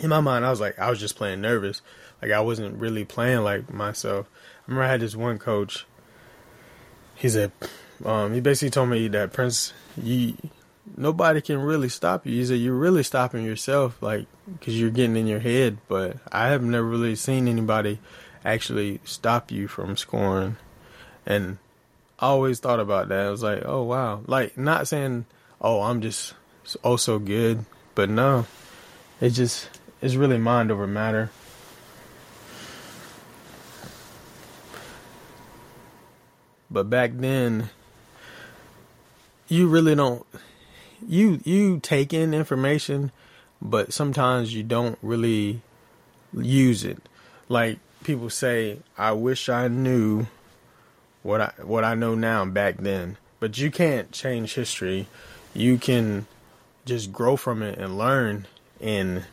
in 0.00 0.08
my 0.08 0.20
mind, 0.20 0.44
I 0.44 0.50
was 0.50 0.60
like, 0.60 0.78
I 0.78 0.90
was 0.90 1.00
just 1.00 1.16
playing 1.16 1.40
nervous. 1.40 1.82
Like, 2.22 2.32
I 2.32 2.40
wasn't 2.40 2.78
really 2.78 3.04
playing 3.04 3.42
like 3.42 3.72
myself. 3.72 4.26
I 4.32 4.70
remember 4.70 4.84
I 4.84 4.90
had 4.90 5.00
this 5.00 5.16
one 5.16 5.38
coach. 5.38 5.86
He 7.14 7.28
said, 7.28 7.52
um, 8.04 8.34
he 8.34 8.40
basically 8.40 8.70
told 8.70 8.90
me 8.90 9.08
that 9.08 9.32
Prince, 9.32 9.72
you, 10.00 10.34
nobody 10.96 11.40
can 11.40 11.58
really 11.58 11.88
stop 11.88 12.26
you. 12.26 12.34
He 12.34 12.44
said, 12.44 12.58
you're 12.58 12.74
really 12.74 13.02
stopping 13.02 13.44
yourself, 13.44 14.00
like, 14.02 14.26
because 14.46 14.78
you're 14.78 14.90
getting 14.90 15.16
in 15.16 15.26
your 15.26 15.40
head. 15.40 15.78
But 15.88 16.16
I 16.32 16.48
have 16.48 16.62
never 16.62 16.86
really 16.86 17.16
seen 17.16 17.48
anybody 17.48 17.98
actually 18.44 19.00
stop 19.04 19.50
you 19.50 19.68
from 19.68 19.96
scoring 19.96 20.56
And 21.26 21.58
I 22.18 22.26
always 22.26 22.58
thought 22.58 22.80
about 22.80 23.08
that. 23.08 23.26
I 23.26 23.30
was 23.30 23.42
like, 23.42 23.62
oh 23.64 23.82
wow. 23.82 24.22
Like 24.26 24.56
not 24.56 24.88
saying, 24.88 25.26
oh, 25.60 25.82
I'm 25.82 26.00
just 26.00 26.34
oh 26.82 26.96
so 26.96 27.18
good, 27.18 27.64
but 27.94 28.08
no. 28.08 28.46
It 29.20 29.30
just 29.30 29.68
it's 30.00 30.14
really 30.14 30.38
mind 30.38 30.70
over 30.70 30.86
matter. 30.86 31.30
But 36.70 36.90
back 36.90 37.12
then 37.14 37.70
you 39.48 39.68
really 39.68 39.94
don't 39.94 40.26
you 41.06 41.40
you 41.44 41.80
take 41.80 42.12
in 42.12 42.34
information, 42.34 43.12
but 43.60 43.92
sometimes 43.92 44.54
you 44.54 44.62
don't 44.62 44.98
really 45.02 45.62
use 46.32 46.84
it. 46.84 46.98
Like 47.48 47.78
people 48.04 48.30
say, 48.30 48.78
I 48.96 49.12
wish 49.12 49.48
I 49.48 49.68
knew 49.68 50.26
what 51.22 51.40
I 51.40 51.52
what 51.62 51.84
I 51.84 51.94
know 51.94 52.14
now 52.14 52.44
back 52.44 52.78
then. 52.78 53.16
But 53.40 53.58
you 53.58 53.70
can't 53.70 54.10
change 54.10 54.54
history. 54.54 55.06
You 55.54 55.78
can 55.78 56.26
just 56.84 57.12
grow 57.12 57.36
from 57.36 57.62
it 57.62 57.78
and 57.78 57.98
learn 57.98 58.46
and 58.80 59.24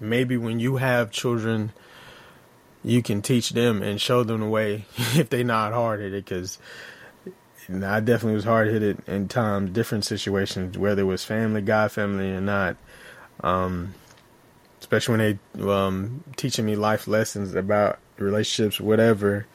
maybe 0.00 0.36
when 0.36 0.58
you 0.58 0.76
have 0.76 1.10
children 1.10 1.72
you 2.82 3.02
can 3.02 3.20
teach 3.20 3.50
them 3.50 3.82
and 3.82 4.00
show 4.00 4.22
them 4.22 4.40
the 4.40 4.48
way 4.48 4.86
if 5.14 5.28
they 5.28 5.42
not 5.42 5.72
hard 5.72 6.00
at 6.00 6.06
it 6.06 6.24
because 6.24 6.58
I 7.68 8.00
definitely 8.00 8.34
was 8.34 8.44
hard 8.44 8.68
headed 8.68 9.02
in 9.06 9.28
times, 9.28 9.70
different 9.70 10.04
situations, 10.04 10.78
whether 10.78 11.02
it 11.02 11.06
was 11.06 11.24
family, 11.24 11.62
God 11.62 11.90
family, 11.90 12.30
or 12.30 12.40
not. 12.40 12.76
Um, 13.40 13.94
especially 14.80 15.16
when 15.16 15.38
they 15.56 15.68
um, 15.68 16.24
teaching 16.36 16.64
me 16.64 16.76
life 16.76 17.08
lessons 17.08 17.54
about 17.54 17.98
relationships, 18.18 18.80
whatever, 18.80 19.46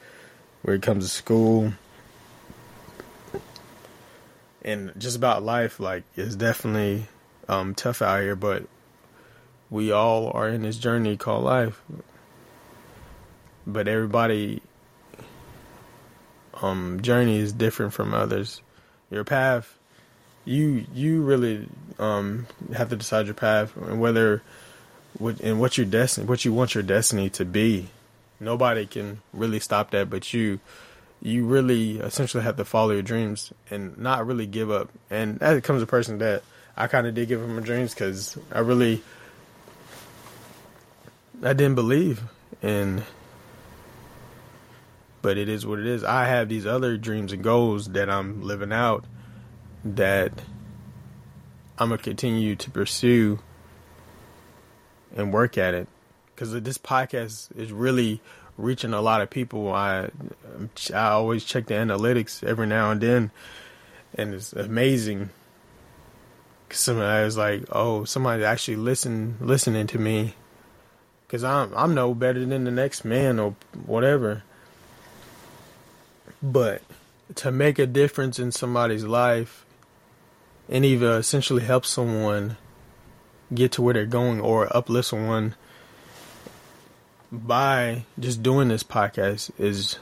where 0.62 0.76
it 0.76 0.82
comes 0.82 1.04
to 1.04 1.10
school 1.10 1.72
and 4.62 4.92
just 4.98 5.16
about 5.16 5.42
life. 5.42 5.80
Like 5.80 6.04
it's 6.16 6.36
definitely 6.36 7.06
um, 7.48 7.74
tough 7.74 8.02
out 8.02 8.20
here, 8.20 8.36
but 8.36 8.64
we 9.70 9.90
all 9.90 10.30
are 10.34 10.48
in 10.48 10.62
this 10.62 10.76
journey 10.76 11.16
called 11.16 11.44
life. 11.44 11.80
But 13.66 13.88
everybody 13.88 14.60
um, 16.62 17.00
journey 17.02 17.38
is 17.38 17.52
different 17.52 17.92
from 17.92 18.14
others. 18.14 18.62
Your 19.10 19.24
path, 19.24 19.76
you 20.44 20.86
you 20.94 21.22
really 21.22 21.68
um, 21.98 22.46
have 22.74 22.88
to 22.90 22.96
decide 22.96 23.26
your 23.26 23.34
path 23.34 23.76
and 23.76 24.00
whether 24.00 24.42
what 25.18 25.40
and 25.40 25.60
what 25.60 25.76
your 25.76 25.86
destiny, 25.86 26.26
what 26.26 26.44
you 26.44 26.52
want 26.52 26.74
your 26.74 26.82
destiny 26.82 27.28
to 27.30 27.44
be. 27.44 27.88
Nobody 28.40 28.86
can 28.86 29.20
really 29.32 29.60
stop 29.60 29.90
that, 29.90 30.08
but 30.10 30.32
you. 30.32 30.60
You 31.24 31.46
really 31.46 31.98
essentially 32.00 32.42
have 32.42 32.56
to 32.56 32.64
follow 32.64 32.90
your 32.90 33.02
dreams 33.02 33.52
and 33.70 33.96
not 33.96 34.26
really 34.26 34.44
give 34.44 34.72
up. 34.72 34.90
And 35.08 35.38
that 35.38 35.62
comes 35.62 35.80
a 35.80 35.86
person 35.86 36.18
that 36.18 36.42
I 36.76 36.88
kind 36.88 37.06
of 37.06 37.14
did 37.14 37.28
give 37.28 37.40
up 37.40 37.48
my 37.48 37.62
dreams 37.62 37.94
because 37.94 38.36
I 38.50 38.58
really 38.58 39.04
I 41.44 41.52
didn't 41.52 41.76
believe 41.76 42.22
in 42.60 43.04
but 45.22 45.38
it 45.38 45.48
is 45.48 45.64
what 45.64 45.78
it 45.78 45.86
is. 45.86 46.04
I 46.04 46.26
have 46.26 46.48
these 46.48 46.66
other 46.66 46.96
dreams 46.96 47.32
and 47.32 47.42
goals 47.42 47.88
that 47.90 48.10
I'm 48.10 48.42
living 48.42 48.72
out 48.72 49.04
that 49.84 50.32
I'm 51.78 51.88
gonna 51.88 52.02
continue 52.02 52.56
to 52.56 52.70
pursue 52.70 53.38
and 55.16 55.32
work 55.32 55.56
at 55.56 55.74
it 55.74 55.88
because 56.34 56.52
this 56.60 56.78
podcast 56.78 57.56
is 57.56 57.72
really 57.72 58.20
reaching 58.56 58.92
a 58.92 59.00
lot 59.00 59.20
of 59.20 59.30
people. 59.30 59.72
I 59.72 60.10
I 60.92 61.08
always 61.08 61.44
check 61.44 61.66
the 61.66 61.74
analytics 61.74 62.44
every 62.44 62.66
now 62.66 62.90
and 62.90 63.00
then, 63.00 63.30
and 64.14 64.34
it's 64.34 64.52
amazing. 64.52 65.30
Cause 66.68 66.80
somebody 66.80 67.24
was 67.24 67.36
like, 67.36 67.64
"Oh, 67.70 68.04
somebody 68.04 68.44
actually 68.44 68.76
listen 68.76 69.36
listening 69.40 69.86
to 69.88 69.98
me," 69.98 70.34
because 71.26 71.44
I'm 71.44 71.72
I'm 71.74 71.94
no 71.94 72.14
better 72.14 72.44
than 72.44 72.64
the 72.64 72.70
next 72.70 73.04
man 73.04 73.38
or 73.38 73.54
whatever. 73.86 74.42
But 76.42 76.82
to 77.36 77.52
make 77.52 77.78
a 77.78 77.86
difference 77.86 78.38
in 78.38 78.50
somebody's 78.50 79.04
life 79.04 79.64
and 80.68 80.84
even 80.84 81.08
essentially 81.12 81.62
help 81.62 81.86
someone 81.86 82.56
get 83.54 83.72
to 83.72 83.82
where 83.82 83.94
they're 83.94 84.06
going 84.06 84.40
or 84.40 84.74
uplift 84.74 85.08
someone 85.08 85.54
by 87.30 88.04
just 88.18 88.42
doing 88.42 88.68
this 88.68 88.82
podcast 88.82 89.50
is 89.58 89.98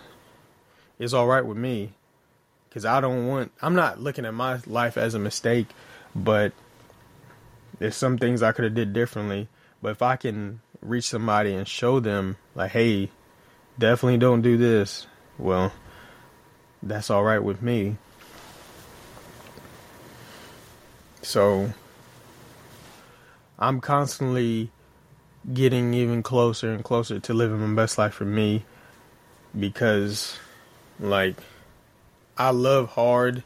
is 0.98 1.14
all 1.14 1.26
right 1.26 1.44
with 1.44 1.58
me. 1.58 1.92
Because 2.68 2.84
I 2.84 3.00
don't 3.00 3.26
want 3.26 3.52
I'm 3.60 3.74
not 3.74 4.00
looking 4.00 4.24
at 4.24 4.34
my 4.34 4.60
life 4.66 4.96
as 4.96 5.14
a 5.14 5.18
mistake 5.18 5.66
but 6.14 6.52
there's 7.78 7.96
some 7.96 8.18
things 8.18 8.42
I 8.42 8.52
could 8.52 8.64
have 8.64 8.74
did 8.74 8.92
differently. 8.92 9.48
But 9.82 9.92
if 9.92 10.02
I 10.02 10.16
can 10.16 10.60
reach 10.80 11.08
somebody 11.08 11.52
and 11.54 11.68
show 11.68 12.00
them 12.00 12.36
like 12.54 12.70
hey 12.70 13.10
definitely 13.78 14.18
don't 14.18 14.42
do 14.42 14.56
this 14.56 15.06
well 15.38 15.72
that's 16.82 17.10
all 17.10 17.22
right 17.22 17.42
with 17.42 17.62
me. 17.62 17.96
So 21.22 21.72
I'm 23.58 23.80
constantly 23.80 24.70
getting 25.52 25.94
even 25.94 26.22
closer 26.22 26.72
and 26.72 26.82
closer 26.82 27.18
to 27.20 27.34
living 27.34 27.60
my 27.60 27.74
best 27.74 27.98
life 27.98 28.14
for 28.14 28.24
me 28.24 28.64
because 29.58 30.38
like 30.98 31.36
I 32.36 32.50
love 32.50 32.90
hard 32.90 33.42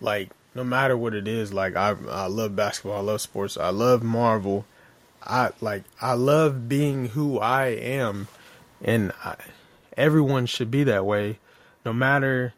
like 0.00 0.30
no 0.54 0.64
matter 0.64 0.96
what 0.96 1.14
it 1.14 1.28
is 1.28 1.52
like 1.52 1.76
I 1.76 1.96
I 2.08 2.26
love 2.26 2.56
basketball, 2.56 2.98
I 2.98 3.00
love 3.00 3.20
sports, 3.20 3.56
I 3.56 3.70
love 3.70 4.02
Marvel. 4.02 4.64
I 5.22 5.50
like 5.60 5.84
I 6.00 6.14
love 6.14 6.68
being 6.68 7.08
who 7.08 7.38
I 7.38 7.66
am 7.68 8.28
and 8.82 9.12
I, 9.24 9.36
everyone 9.96 10.46
should 10.46 10.70
be 10.70 10.84
that 10.84 11.04
way 11.04 11.38
no 11.86 11.92
matter 11.92 12.52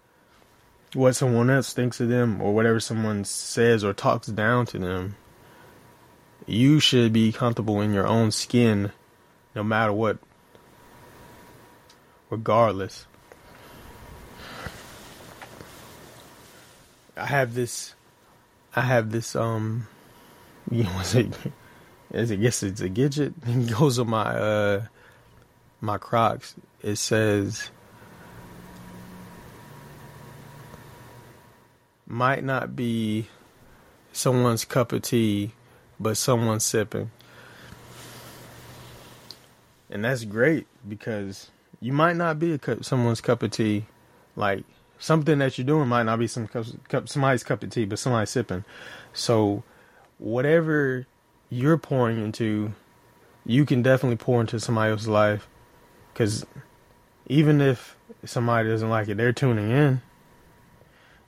what 0.94 1.14
someone 1.14 1.50
else 1.50 1.74
thinks 1.74 2.00
of 2.00 2.08
them 2.08 2.40
or 2.40 2.54
whatever 2.54 2.80
someone 2.80 3.24
says 3.24 3.84
or 3.84 3.92
talks 3.92 4.26
down 4.28 4.64
to 4.64 4.78
them, 4.78 5.16
you 6.46 6.80
should 6.80 7.12
be 7.12 7.30
comfortable 7.30 7.82
in 7.82 7.92
your 7.92 8.06
own 8.06 8.30
skin 8.30 8.90
no 9.54 9.62
matter 9.62 9.92
what, 9.92 10.16
regardless. 12.30 13.06
I 17.18 17.26
have 17.26 17.52
this, 17.52 17.94
I 18.74 18.80
have 18.80 19.12
this, 19.12 19.36
um, 19.36 19.86
you 20.70 20.84
know, 20.84 21.00
is 21.00 21.14
it, 21.14 21.36
I 22.14 22.24
guess 22.24 22.62
it's 22.62 22.80
a 22.80 22.88
gadget. 22.88 23.34
It 23.46 23.78
goes 23.78 23.98
on 23.98 24.08
my, 24.08 24.22
uh, 24.22 24.82
my 25.82 25.98
Crocs. 25.98 26.54
It 26.82 26.96
says, 26.96 27.70
might 32.08 32.42
not 32.42 32.74
be 32.74 33.28
someone's 34.12 34.64
cup 34.64 34.92
of 34.92 35.02
tea, 35.02 35.52
but 36.00 36.16
someone's 36.16 36.64
sipping. 36.64 37.10
And 39.90 40.04
that's 40.04 40.24
great 40.24 40.66
because 40.88 41.50
you 41.80 41.92
might 41.92 42.16
not 42.16 42.38
be 42.38 42.52
a 42.52 42.58
cup, 42.58 42.84
someone's 42.84 43.20
cup 43.20 43.42
of 43.42 43.50
tea. 43.50 43.84
Like 44.36 44.64
something 44.98 45.38
that 45.38 45.58
you're 45.58 45.66
doing 45.66 45.88
might 45.88 46.04
not 46.04 46.18
be 46.18 46.26
some 46.26 46.48
cup, 46.48 47.08
somebody's 47.08 47.44
cup 47.44 47.62
of 47.62 47.70
tea, 47.70 47.84
but 47.84 47.98
somebody's 47.98 48.30
sipping. 48.30 48.64
So 49.12 49.62
whatever 50.18 51.06
you're 51.50 51.78
pouring 51.78 52.22
into, 52.22 52.72
you 53.44 53.64
can 53.64 53.82
definitely 53.82 54.16
pour 54.16 54.40
into 54.40 54.60
somebody 54.60 54.92
else's 54.92 55.08
life. 55.08 55.48
Because 56.12 56.46
even 57.26 57.60
if 57.60 57.96
somebody 58.24 58.68
doesn't 58.68 58.88
like 58.90 59.08
it, 59.08 59.16
they're 59.16 59.32
tuning 59.32 59.70
in. 59.70 60.02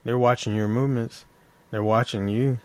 They're 0.03 0.17
watching 0.17 0.55
your 0.55 0.67
movements. 0.67 1.25
They're 1.69 1.83
watching 1.83 2.27
you. 2.27 2.59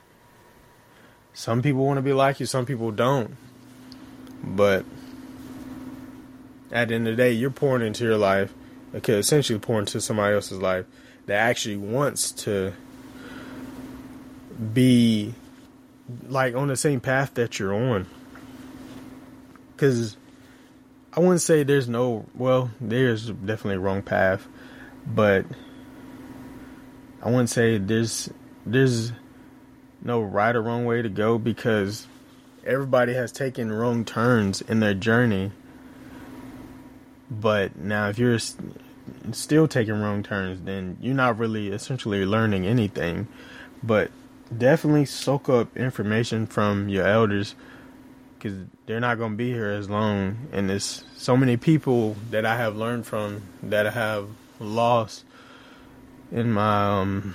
Some 1.33 1.63
people 1.63 1.85
want 1.85 1.99
to 1.99 2.03
be 2.03 2.13
like 2.13 2.41
you, 2.41 2.47
some 2.47 2.67
people 2.67 2.91
don't. 2.91 3.37
But 4.43 4.85
at 6.73 6.89
the 6.89 6.95
end 6.95 7.07
of 7.09 7.17
the 7.17 7.23
day, 7.23 7.33
you're 7.33 7.51
pouring 7.51 7.87
into 7.87 8.05
your 8.05 8.17
life, 8.17 8.55
okay, 8.95 9.19
essentially 9.19 9.59
pouring 9.59 9.83
into 9.83 10.01
somebody 10.01 10.35
else's 10.35 10.61
life 10.61 10.87
that 11.27 11.37
actually 11.37 11.77
wants 11.77 12.33
to 12.33 12.73
be 14.73 15.35
like 16.29 16.55
on 16.55 16.69
the 16.69 16.77
same 16.77 17.01
path 17.01 17.35
that 17.35 17.59
you're 17.59 17.75
on. 17.75 18.07
Because 19.75 20.17
I 21.13 21.21
wouldn't 21.21 21.43
say 21.43 21.63
there's 21.63 21.89
no, 21.89 22.25
well, 22.35 22.71
there's 22.81 23.29
definitely 23.31 23.77
a 23.77 23.81
wrong 23.81 24.03
path, 24.03 24.47
but 25.07 25.45
I 27.23 27.31
wouldn't 27.31 27.51
say 27.51 27.79
there's 27.79 28.31
there's 28.65 29.13
no 30.03 30.21
right 30.21 30.55
or 30.55 30.63
wrong 30.63 30.85
way 30.85 31.03
to 31.03 31.09
go 31.09 31.39
because 31.39 32.07
everybody 32.65 33.15
has 33.15 33.33
taken 33.33 33.73
wrong 33.73 34.05
turns 34.05 34.61
in 34.63 34.81
their 34.81 34.95
journey. 34.95 35.53
But 37.31 37.77
now 37.77 38.09
if 38.09 38.19
you're 38.19 38.39
still 39.33 39.69
taking 39.69 40.01
wrong 40.01 40.23
turns, 40.23 40.61
then 40.63 40.97
you're 41.01 41.15
not 41.15 41.39
really 41.39 41.69
essentially 41.69 42.25
learning 42.25 42.67
anything. 42.67 43.29
But 43.83 44.11
definitely 44.57 45.07
soak 45.07 45.49
up 45.49 45.77
information 45.77 46.47
from 46.47 46.89
your 46.89 47.07
elders 47.07 47.55
because 48.39 48.59
they're 48.87 49.01
not 49.01 49.19
going 49.19 49.33
to 49.33 49.37
be 49.37 49.53
here 49.53 49.71
as 49.71 49.91
long. 49.91 50.49
And 50.53 50.71
there's 50.71 51.05
so 51.17 51.37
many 51.37 51.57
people 51.57 52.17
that 52.31 52.45
I 52.45 52.57
have 52.57 52.77
learned 52.77 53.07
from 53.07 53.43
that 53.63 53.87
I 53.87 53.91
have 53.91 54.29
lost 54.61 55.25
in 56.31 56.53
my 56.53 57.01
um, 57.01 57.35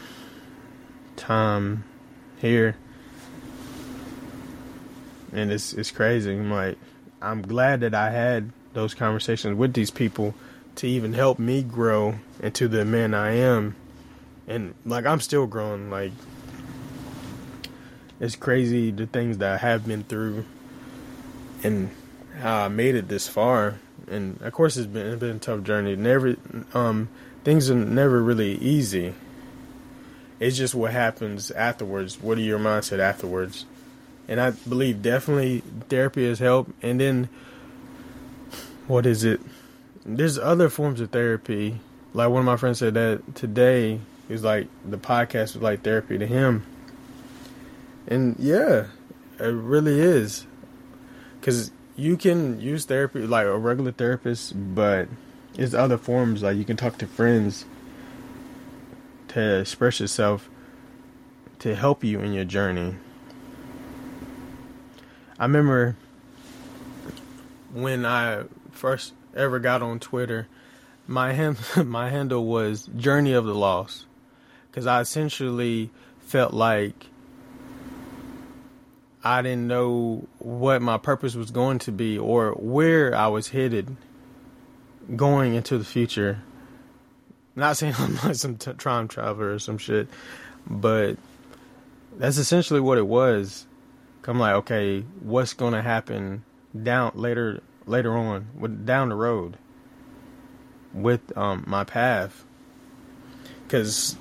time 1.16 1.84
here. 2.40 2.76
And 5.34 5.52
it's 5.52 5.74
it's 5.74 5.92
crazy. 5.92 6.32
I'm 6.32 6.52
like, 6.52 6.78
I'm 7.22 7.42
glad 7.42 7.82
that 7.82 7.94
I 7.94 8.10
had 8.10 8.52
those 8.74 8.94
conversations 8.94 9.58
with 9.58 9.74
these 9.74 9.92
people 9.92 10.34
to 10.76 10.88
even 10.88 11.14
help 11.14 11.40
me 11.40 11.64
grow 11.64 12.16
into 12.42 12.68
the 12.68 12.84
man 12.84 13.14
I 13.14 13.36
am. 13.36 13.76
And 14.48 14.74
like 14.86 15.06
I'm 15.06 15.22
still 15.22 15.48
growing. 15.48 15.90
Like 15.90 16.12
it's 18.20 18.36
crazy 18.36 18.92
the 18.92 19.08
things 19.08 19.38
that 19.40 19.54
I 19.54 19.58
have 19.58 19.88
been 19.88 20.04
through 20.04 20.46
and 21.64 21.90
how 22.40 22.66
I 22.66 22.68
made 22.68 22.96
it 22.96 23.08
this 23.08 23.28
far. 23.28 23.80
And 24.10 24.42
of 24.42 24.52
course, 24.54 24.78
it's 24.78 24.88
been 24.88 25.08
it's 25.08 25.20
been 25.20 25.38
a 25.38 25.40
tough 25.40 25.64
journey. 25.64 25.96
Never, 25.96 26.36
um, 26.74 27.10
things 27.44 27.70
are 27.70 27.76
never 27.76 28.22
really 28.22 28.54
easy. 28.56 29.14
It's 30.40 30.58
just 30.58 30.74
what 30.74 30.92
happens 30.92 31.52
afterwards. 31.52 32.20
What 32.22 32.38
are 32.38 32.42
your 32.42 32.60
mindset 32.60 33.00
afterwards? 33.00 33.66
And 34.28 34.40
I 34.40 34.52
believe 34.52 35.02
definitely 35.02 35.62
therapy 35.90 36.28
has 36.28 36.40
helped. 36.40 36.72
And 36.82 37.00
then, 37.00 37.30
what 38.88 39.06
is 39.06 39.24
it? 39.24 39.40
There's 40.06 40.38
other 40.38 40.70
forms 40.70 41.00
of 41.00 41.12
therapy. 41.12 41.80
Like 42.14 42.30
one 42.30 42.40
of 42.40 42.46
my 42.46 42.58
friends 42.58 42.80
said 42.80 42.96
that 42.96 43.36
today 43.36 44.00
is 44.30 44.44
like 44.44 44.68
the 44.86 44.98
podcast 44.98 45.54
was 45.54 45.58
like 45.58 45.84
therapy 45.84 46.18
to 46.18 46.26
him. 46.26 46.66
And 48.08 48.36
yeah, 48.40 48.88
it 49.40 49.46
really 49.46 50.00
is 50.00 50.46
because 51.40 51.72
you 51.96 52.18
can 52.18 52.60
use 52.60 52.86
therapy 52.86 53.22
like 53.28 53.46
a 53.46 53.58
regular 53.58 53.92
therapist, 53.92 54.54
but 54.56 55.08
there's 55.54 55.74
other 55.74 55.98
forms 55.98 56.44
like 56.44 56.58
you 56.58 56.66
can 56.66 56.78
talk 56.78 56.98
to 57.00 57.08
friends 57.08 57.66
to 59.30 59.60
express 59.60 60.00
yourself 60.00 60.50
to 61.60 61.76
help 61.76 62.04
you 62.04 62.20
in 62.20 62.34
your 62.34 62.46
journey. 62.46 62.96
I 65.38 65.46
remember 65.46 65.96
when 67.74 68.06
I 68.06 68.44
first 68.72 69.14
ever 69.36 69.60
got 69.60 69.82
on 69.82 70.00
Twitter, 70.00 70.48
my 71.08 71.34
hand, 71.34 71.58
my 71.86 72.10
handle 72.10 72.46
was 72.46 72.90
Journey 72.96 73.34
of 73.34 73.46
the 73.46 73.56
Lost 73.56 74.06
because 74.70 74.86
I 74.88 75.02
essentially 75.02 75.90
felt 76.20 76.54
like 76.54 77.08
I 79.24 79.42
didn't 79.42 79.68
know 79.68 80.28
what 80.40 80.82
my 80.82 80.98
purpose 80.98 81.36
was 81.36 81.52
going 81.52 81.80
to 81.80 81.92
be 81.92 82.18
or 82.18 82.52
where 82.54 83.16
I 83.16 83.28
was 83.28 83.50
headed 83.50 83.96
going 85.16 85.56
into 85.56 85.78
the 85.78 85.86
future. 85.86 86.42
Not 87.56 87.78
saying 87.78 87.96
I'm 88.00 88.16
like 88.18 88.36
some 88.36 88.58
t- 88.58 88.74
time 88.74 89.08
traveler 89.08 89.54
or 89.54 89.60
some 89.60 89.78
shit, 89.78 90.08
but 90.68 91.18
that's 92.18 92.38
essentially 92.38 92.80
what 92.80 92.98
it 92.98 93.08
was. 93.08 93.66
I'm 94.28 94.40
like, 94.40 94.54
okay, 94.56 95.02
what's 95.22 95.54
to 95.74 95.82
happen 95.82 96.44
down 96.80 97.14
later 97.16 97.62
later 97.86 98.16
on 98.16 98.48
with 98.58 98.86
down 98.86 99.10
the 99.10 99.16
road 99.16 99.58
with 100.94 101.36
um, 101.38 101.64
my 101.68 101.84
path? 101.84 102.44
Because 103.64 104.16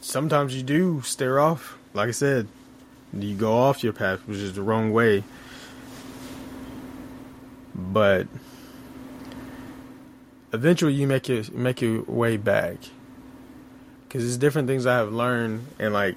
sometimes 0.00 0.54
you 0.54 0.62
do 0.62 1.00
stare 1.02 1.40
off. 1.40 1.78
Like 1.94 2.08
I 2.08 2.12
said, 2.12 2.48
you 3.12 3.34
go 3.34 3.56
off 3.56 3.82
your 3.82 3.92
path, 3.92 4.20
which 4.26 4.38
is 4.38 4.54
the 4.54 4.62
wrong 4.62 4.92
way. 4.92 5.24
But 7.74 8.28
eventually, 10.54 10.94
you 10.94 11.06
make 11.06 11.28
your 11.28 11.42
make 11.52 11.80
your 11.80 12.02
way 12.02 12.36
back. 12.36 12.76
Because 14.08 14.22
there's 14.22 14.36
different 14.36 14.68
things 14.68 14.86
I 14.86 14.96
have 14.96 15.12
learned, 15.12 15.66
and 15.78 15.92
like, 15.92 16.16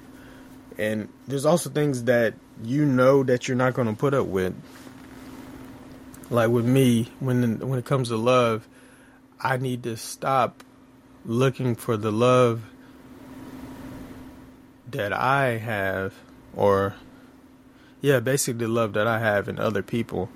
and 0.76 1.08
there's 1.26 1.44
also 1.44 1.70
things 1.70 2.04
that 2.04 2.34
you 2.62 2.84
know 2.84 3.22
that 3.24 3.48
you're 3.48 3.56
not 3.56 3.74
going 3.74 3.88
to 3.88 3.94
put 3.94 4.14
up 4.14 4.26
with. 4.26 4.54
Like 6.30 6.50
with 6.50 6.66
me, 6.66 7.08
when 7.20 7.58
when 7.60 7.78
it 7.78 7.84
comes 7.84 8.08
to 8.08 8.16
love, 8.16 8.66
I 9.40 9.56
need 9.56 9.82
to 9.84 9.96
stop 9.96 10.62
looking 11.24 11.74
for 11.74 11.96
the 11.96 12.12
love 12.12 12.62
that 14.90 15.12
I 15.12 15.58
have 15.58 16.14
or 16.56 16.94
yeah, 18.00 18.20
basically 18.20 18.66
the 18.66 18.72
love 18.72 18.92
that 18.94 19.06
I 19.06 19.18
have 19.18 19.48
in 19.48 19.58
other 19.58 19.82
people. 19.82 20.28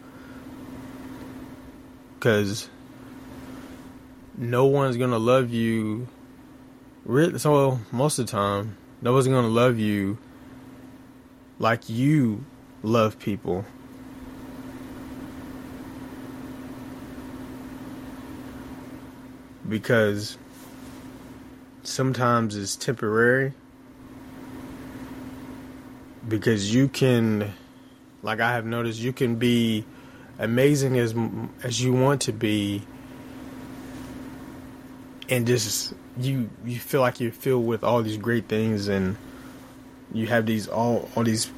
Cause 2.20 2.68
no 4.36 4.64
one's 4.66 4.96
gonna 4.96 5.18
love 5.18 5.50
you. 5.50 6.08
So 7.38 7.80
most 7.90 8.18
of 8.18 8.26
the 8.26 8.32
time, 8.32 8.76
no 9.00 9.12
one's 9.12 9.26
gonna 9.26 9.48
love 9.48 9.78
you 9.78 10.18
like 11.58 11.88
you 11.88 12.44
love 12.82 13.18
people. 13.18 13.64
Because 19.68 20.36
sometimes 21.82 22.56
it's 22.56 22.76
temporary 22.76 23.52
because 26.28 26.72
you 26.72 26.88
can 26.88 27.52
like 28.22 28.40
I 28.40 28.52
have 28.52 28.64
noticed 28.64 29.00
you 29.00 29.12
can 29.12 29.36
be 29.36 29.84
amazing 30.38 30.98
as 30.98 31.14
as 31.62 31.82
you 31.82 31.92
want 31.92 32.20
to 32.22 32.32
be 32.32 32.82
and 35.32 35.46
just 35.46 35.94
you 36.18 36.50
you 36.64 36.78
feel 36.78 37.00
like 37.00 37.20
you're 37.20 37.32
filled 37.32 37.66
with 37.66 37.82
all 37.82 38.02
these 38.02 38.18
great 38.18 38.48
things 38.48 38.88
and 38.88 39.16
you 40.12 40.26
have 40.26 40.46
these 40.46 40.68
all 40.68 41.08
all 41.16 41.24
these 41.24 41.50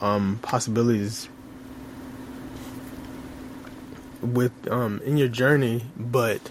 um 0.00 0.38
possibilities 0.42 1.28
with 4.22 4.52
um 4.70 5.00
in 5.04 5.16
your 5.16 5.28
journey 5.28 5.84
but 5.96 6.50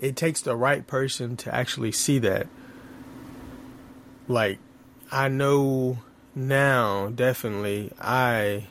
it 0.00 0.16
takes 0.16 0.40
the 0.40 0.56
right 0.56 0.86
person 0.86 1.36
to 1.36 1.54
actually 1.54 1.92
see 1.92 2.18
that. 2.20 2.48
Like 4.26 4.58
I 5.12 5.28
know 5.28 5.98
now 6.34 7.10
definitely 7.14 7.92
I 8.00 8.66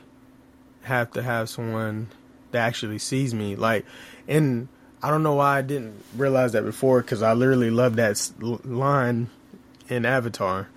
have 0.82 1.12
to 1.12 1.22
have 1.22 1.48
someone 1.48 2.08
that 2.50 2.66
actually 2.66 2.98
sees 2.98 3.32
me. 3.32 3.54
Like 3.54 3.86
and 4.26 4.68
I 5.02 5.10
don't 5.10 5.22
know 5.22 5.34
why 5.34 5.58
I 5.58 5.62
didn't 5.62 6.02
realize 6.16 6.52
that 6.52 6.64
before 6.64 7.00
because 7.00 7.22
I 7.22 7.32
literally 7.32 7.70
love 7.70 7.96
that 7.96 8.30
line 8.40 9.28
in 9.88 10.04
Avatar. 10.04 10.68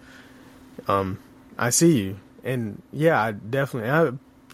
Um, 0.88 1.20
I 1.58 1.70
see 1.70 2.00
you, 2.00 2.20
and 2.44 2.82
yeah, 2.92 3.22
I 3.22 3.32
definitely. 3.32 3.90
I 3.90 4.12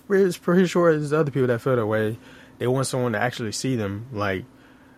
was 0.08 0.38
pretty 0.38 0.67
sure 0.67 0.91
there's 0.91 1.13
other 1.13 1.32
people 1.32 1.47
that 1.47 1.60
feel 1.60 1.75
that 1.75 1.86
way. 1.86 2.17
They 2.58 2.67
want 2.67 2.88
someone 2.88 3.13
to 3.13 3.19
actually 3.21 3.51
see 3.51 3.75
them, 3.75 4.08
like 4.12 4.45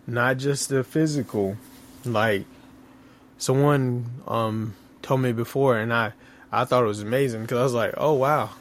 not 0.08 0.38
just 0.38 0.70
the 0.70 0.84
physical. 0.84 1.58
Like 2.06 2.46
someone 3.38 4.06
um 4.28 4.76
told 5.02 5.22
me 5.22 5.34
before, 5.34 5.78
and 5.78 5.94
I 5.94 6.14
I 6.52 6.66
thought 6.66 6.84
it 6.84 6.88
was 6.88 7.02
amazing 7.02 7.42
because 7.42 7.60
I 7.60 7.64
was 7.64 7.74
like, 7.74 7.94
oh 7.98 8.14
wow, 8.14 8.52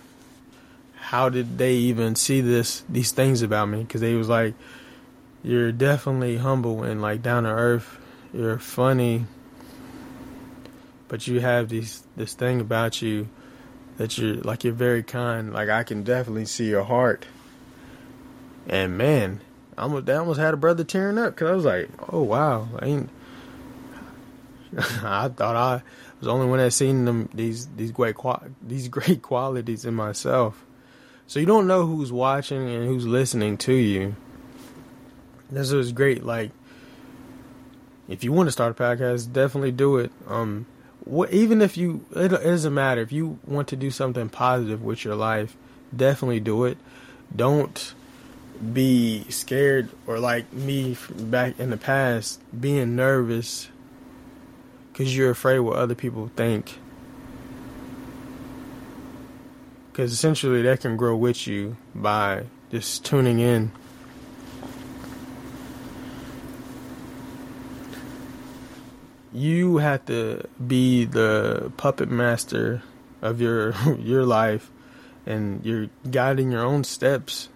how 0.96 1.28
did 1.28 1.56
they 1.56 1.74
even 1.74 2.14
see 2.16 2.40
this 2.40 2.82
these 2.88 3.12
things 3.12 3.42
about 3.42 3.66
me? 3.66 3.82
Because 3.82 4.00
they 4.00 4.14
was 4.14 4.28
like, 4.28 4.54
you're 5.42 5.72
definitely 5.72 6.36
humble 6.36 6.82
and 6.82 7.00
like 7.00 7.22
down 7.22 7.44
to 7.44 7.50
earth. 7.50 7.98
You're 8.32 8.58
funny, 8.58 9.26
but 11.08 11.26
you 11.26 11.40
have 11.40 11.68
these 11.68 12.02
this 12.16 12.34
thing 12.34 12.60
about 12.60 13.02
you 13.02 13.28
that 13.96 14.16
you're 14.18 14.36
like 14.36 14.64
you're 14.64 14.72
very 14.72 15.02
kind. 15.02 15.52
Like 15.52 15.68
I 15.68 15.82
can 15.82 16.02
definitely 16.04 16.44
see 16.44 16.68
your 16.68 16.84
heart. 16.84 17.26
And 18.68 18.96
man, 18.96 19.40
I 19.76 19.82
almost, 19.82 20.08
I 20.08 20.16
almost 20.16 20.38
had 20.38 20.54
a 20.54 20.56
brother 20.56 20.84
tearing 20.84 21.18
up 21.18 21.34
because 21.34 21.50
I 21.50 21.54
was 21.54 21.64
like, 21.64 21.88
oh 22.12 22.22
wow, 22.22 22.68
I 22.78 22.86
ain't. 22.86 23.10
I 24.78 25.28
thought 25.28 25.56
I 25.56 25.74
was 25.74 26.26
the 26.26 26.30
only 26.30 26.46
one 26.46 26.58
that 26.58 26.70
seen 26.72 27.04
them 27.04 27.28
these 27.34 27.66
these 27.76 27.90
great 27.90 28.16
these 28.62 28.88
great 28.88 29.22
qualities 29.22 29.84
in 29.84 29.94
myself. 29.94 30.64
So 31.26 31.40
you 31.40 31.46
don't 31.46 31.66
know 31.66 31.86
who's 31.86 32.12
watching 32.12 32.68
and 32.68 32.86
who's 32.86 33.06
listening 33.06 33.56
to 33.58 33.72
you. 33.72 34.16
This 35.50 35.72
is 35.72 35.92
great. 35.92 36.24
Like, 36.24 36.50
if 38.08 38.24
you 38.24 38.32
want 38.32 38.48
to 38.48 38.52
start 38.52 38.78
a 38.78 38.82
podcast, 38.82 39.32
definitely 39.32 39.72
do 39.72 39.98
it. 39.98 40.12
Um, 40.26 40.66
what, 41.04 41.32
even 41.32 41.62
if 41.62 41.76
you, 41.76 42.04
it, 42.14 42.32
it 42.32 42.42
doesn't 42.42 42.74
matter 42.74 43.00
if 43.00 43.12
you 43.12 43.38
want 43.46 43.68
to 43.68 43.76
do 43.76 43.90
something 43.90 44.28
positive 44.28 44.82
with 44.82 45.04
your 45.04 45.14
life, 45.14 45.56
definitely 45.94 46.40
do 46.40 46.64
it. 46.64 46.78
Don't 47.34 47.94
be 48.74 49.24
scared 49.30 49.88
or 50.06 50.18
like 50.18 50.52
me 50.52 50.96
back 51.16 51.58
in 51.58 51.70
the 51.70 51.76
past 51.76 52.40
being 52.58 52.94
nervous 52.94 53.68
because 54.92 55.16
you're 55.16 55.30
afraid 55.30 55.60
what 55.60 55.76
other 55.76 55.94
people 55.94 56.30
think 56.36 56.78
because 59.90 60.12
essentially 60.12 60.60
that 60.60 60.80
can 60.80 60.96
grow 60.96 61.16
with 61.16 61.46
you 61.46 61.74
by 61.94 62.44
just 62.70 63.02
tuning 63.02 63.40
in 63.40 63.72
you 69.40 69.78
have 69.78 70.04
to 70.04 70.44
be 70.64 71.06
the 71.06 71.72
puppet 71.78 72.10
master 72.10 72.82
of 73.22 73.40
your 73.40 73.74
your 73.98 74.26
life 74.26 74.70
and 75.24 75.64
you're 75.64 75.88
guiding 76.10 76.52
your 76.52 76.62
own 76.62 76.84
steps 76.84 77.48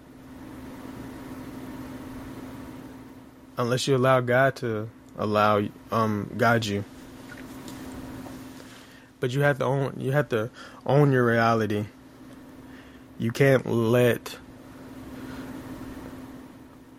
unless 3.59 3.87
you 3.87 3.95
allow 3.95 4.21
God 4.21 4.57
to 4.57 4.89
allow 5.19 5.63
um 5.93 6.31
guide 6.39 6.65
you. 6.65 6.85
But 9.21 9.33
you 9.33 9.43
have 9.43 9.59
to 9.59 9.67
own 9.67 9.95
you 9.99 10.13
have 10.13 10.31
to 10.31 10.51
own 10.87 11.13
your 11.13 11.27
reality. 11.27 11.85
You 13.19 13.31
can't 13.31 13.67
let 13.67 14.39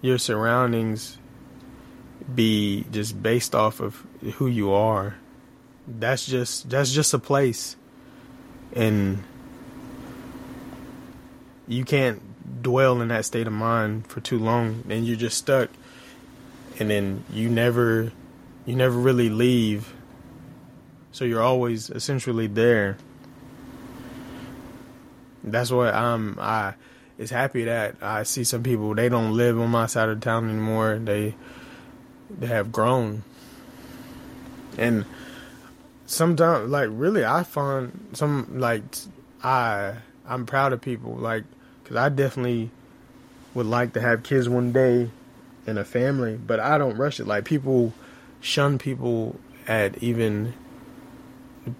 your 0.01 0.19
surroundings 0.19 1.17
be 2.33 2.85
just 2.91 3.21
based 3.21 3.53
off 3.53 3.79
of 3.79 4.05
who 4.33 4.47
you 4.47 4.71
are. 4.71 5.15
That's 5.87 6.25
just 6.25 6.69
that's 6.69 6.91
just 6.91 7.13
a 7.13 7.19
place. 7.19 7.75
And 8.73 9.23
you 11.67 11.83
can't 11.83 12.21
dwell 12.61 13.01
in 13.01 13.07
that 13.09 13.25
state 13.25 13.47
of 13.47 13.53
mind 13.53 14.07
for 14.07 14.21
too 14.21 14.39
long 14.39 14.83
and 14.89 15.05
you're 15.05 15.15
just 15.15 15.37
stuck 15.37 15.69
and 16.79 16.89
then 16.89 17.23
you 17.31 17.49
never 17.49 18.11
you 18.65 18.75
never 18.75 18.95
really 18.95 19.29
leave 19.29 19.93
so 21.11 21.25
you're 21.25 21.41
always 21.41 21.89
essentially 21.89 22.47
there 22.47 22.97
that's 25.43 25.71
what 25.71 25.93
i'm 25.93 26.37
i 26.39 26.73
is 27.17 27.31
happy 27.31 27.63
that 27.63 27.95
i 28.01 28.23
see 28.23 28.43
some 28.43 28.61
people 28.61 28.93
they 28.93 29.09
don't 29.09 29.35
live 29.35 29.59
on 29.59 29.69
my 29.69 29.85
side 29.85 30.09
of 30.09 30.19
town 30.19 30.49
anymore 30.49 30.99
they 31.03 31.35
they 32.29 32.47
have 32.47 32.71
grown 32.71 33.23
and 34.77 35.05
sometimes 36.05 36.69
like 36.69 36.89
really 36.91 37.25
i 37.25 37.43
find 37.43 38.07
some 38.13 38.59
like 38.59 38.83
i 39.43 39.93
i'm 40.27 40.45
proud 40.45 40.71
of 40.73 40.81
people 40.81 41.13
like 41.15 41.43
because 41.83 41.97
i 41.97 42.09
definitely 42.09 42.69
would 43.55 43.65
like 43.65 43.93
to 43.93 44.01
have 44.01 44.21
kids 44.21 44.47
one 44.47 44.71
day 44.71 45.09
in 45.65 45.77
a 45.77 45.85
family, 45.85 46.35
but 46.37 46.59
I 46.59 46.77
don't 46.77 46.97
rush 46.97 47.19
it. 47.19 47.25
Like 47.25 47.45
people 47.45 47.93
shun 48.41 48.77
people 48.77 49.39
at 49.67 49.97
even 50.03 50.53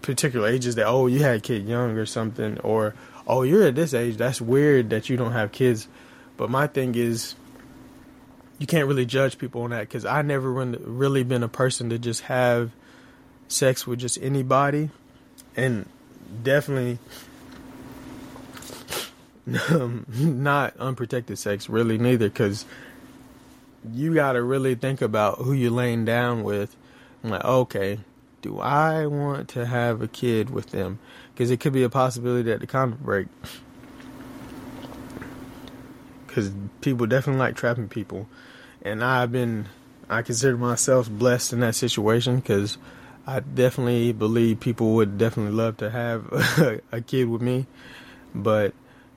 particular 0.01 0.47
ages 0.47 0.73
that 0.73 0.87
oh 0.87 1.05
you 1.05 1.19
had 1.19 1.35
a 1.35 1.39
kid 1.39 1.67
young 1.67 1.91
or 1.95 2.07
something 2.07 2.57
or 2.61 2.95
oh 3.27 3.43
you're 3.43 3.67
at 3.67 3.75
this 3.75 3.93
age 3.93 4.17
that's 4.17 4.41
weird 4.41 4.89
that 4.89 5.09
you 5.09 5.15
don't 5.15 5.33
have 5.33 5.51
kids 5.51 5.87
but 6.37 6.49
my 6.49 6.65
thing 6.65 6.95
is 6.95 7.35
you 8.57 8.65
can't 8.65 8.87
really 8.87 9.05
judge 9.05 9.37
people 9.37 9.61
on 9.61 9.69
that 9.69 9.81
because 9.81 10.03
i 10.03 10.23
never 10.23 10.51
really 10.51 11.21
been 11.21 11.43
a 11.43 11.47
person 11.47 11.91
to 11.91 11.99
just 11.99 12.21
have 12.21 12.71
sex 13.47 13.85
with 13.85 13.99
just 13.99 14.17
anybody 14.21 14.89
and 15.55 15.87
definitely 16.43 16.99
not 19.47 20.75
unprotected 20.77 21.37
sex 21.37 21.69
really 21.69 21.97
neither 21.97 22.29
because 22.29 22.65
you 23.93 24.13
got 24.13 24.33
to 24.33 24.41
really 24.41 24.75
think 24.75 25.01
about 25.01 25.39
who 25.39 25.53
you're 25.53 25.71
laying 25.71 26.05
down 26.05 26.43
with. 26.43 26.75
I'm 27.23 27.29
like, 27.29 27.45
okay, 27.45 27.99
do 28.41 28.59
I 28.59 29.05
want 29.05 29.49
to 29.49 29.65
have 29.65 30.01
a 30.01 30.07
kid 30.07 30.49
with 30.49 30.71
them? 30.71 30.99
Because 31.33 31.51
it 31.51 31.59
could 31.59 31.73
be 31.73 31.83
a 31.83 31.89
possibility 31.89 32.43
that 32.49 32.59
the 32.59 32.67
condom 32.67 32.99
break. 33.01 33.27
Because 36.27 36.51
people 36.81 37.05
definitely 37.05 37.39
like 37.39 37.55
trapping 37.55 37.87
people, 37.87 38.27
and 38.81 39.03
I've 39.03 39.31
been, 39.31 39.67
I 40.09 40.21
consider 40.21 40.57
myself 40.57 41.09
blessed 41.09 41.53
in 41.53 41.61
that 41.61 41.75
situation 41.75 42.37
because 42.37 42.77
I 43.27 43.39
definitely 43.39 44.11
believe 44.13 44.59
people 44.59 44.95
would 44.95 45.17
definitely 45.17 45.53
love 45.53 45.77
to 45.77 45.89
have 45.89 46.81
a 46.91 47.01
kid 47.01 47.27
with 47.27 47.41
me, 47.41 47.65
but 48.33 48.73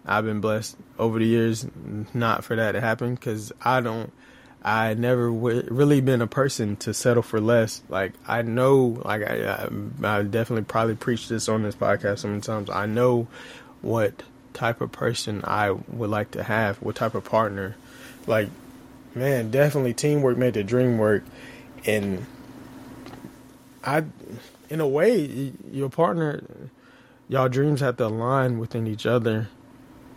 I've 0.07 0.25
been 0.25 0.41
blessed 0.41 0.77
over 0.99 1.19
the 1.19 1.27
years 1.27 1.67
not 2.15 2.45
for 2.45 2.57
that 2.57 2.73
to 2.73 2.81
happen 2.81 3.15
because 3.15 3.53
I 3.63 3.81
don't 3.81 4.13
I 4.63 4.95
never 4.95 5.29
w- 5.29 5.67
really 5.71 6.01
been 6.01 6.21
a 6.21 6.27
person 6.27 6.77
to 6.77 6.93
settle 6.93 7.23
for 7.23 7.41
less. 7.41 7.83
Like 7.89 8.13
I 8.27 8.43
know, 8.43 9.01
like 9.05 9.23
I, 9.23 9.69
I, 10.03 10.19
I 10.19 10.23
definitely 10.23 10.65
probably 10.65 10.97
preached 10.97 11.29
this 11.29 11.49
on 11.49 11.63
this 11.63 11.75
podcast 11.75 12.21
so 12.21 12.29
many 12.29 12.41
times. 12.41 12.71
I 12.71 12.87
know 12.87 13.29
what 13.83 14.23
type 14.55 14.81
of 14.81 14.91
person 14.91 15.43
I 15.45 15.71
would 15.71 16.11
like 16.11 16.33
to 16.33 16.43
have, 16.43 16.79
what 16.79 16.97
type 16.97 17.15
of 17.15 17.25
partner. 17.25 17.77
Like, 18.27 18.49
man, 19.15 19.51
definitely 19.51 19.95
teamwork 19.95 20.37
made 20.37 20.55
the 20.55 20.65
dream 20.65 20.99
work, 20.99 21.23
and 21.87 22.27
I, 23.85 24.05
in 24.69 24.81
a 24.81 24.89
way, 24.89 25.53
your 25.71 25.89
partner, 25.89 26.43
y'all 27.29 27.49
dreams 27.49 27.81
have 27.81 27.97
to 27.99 28.07
align 28.07 28.59
within 28.59 28.87
each 28.87 29.07
other, 29.07 29.49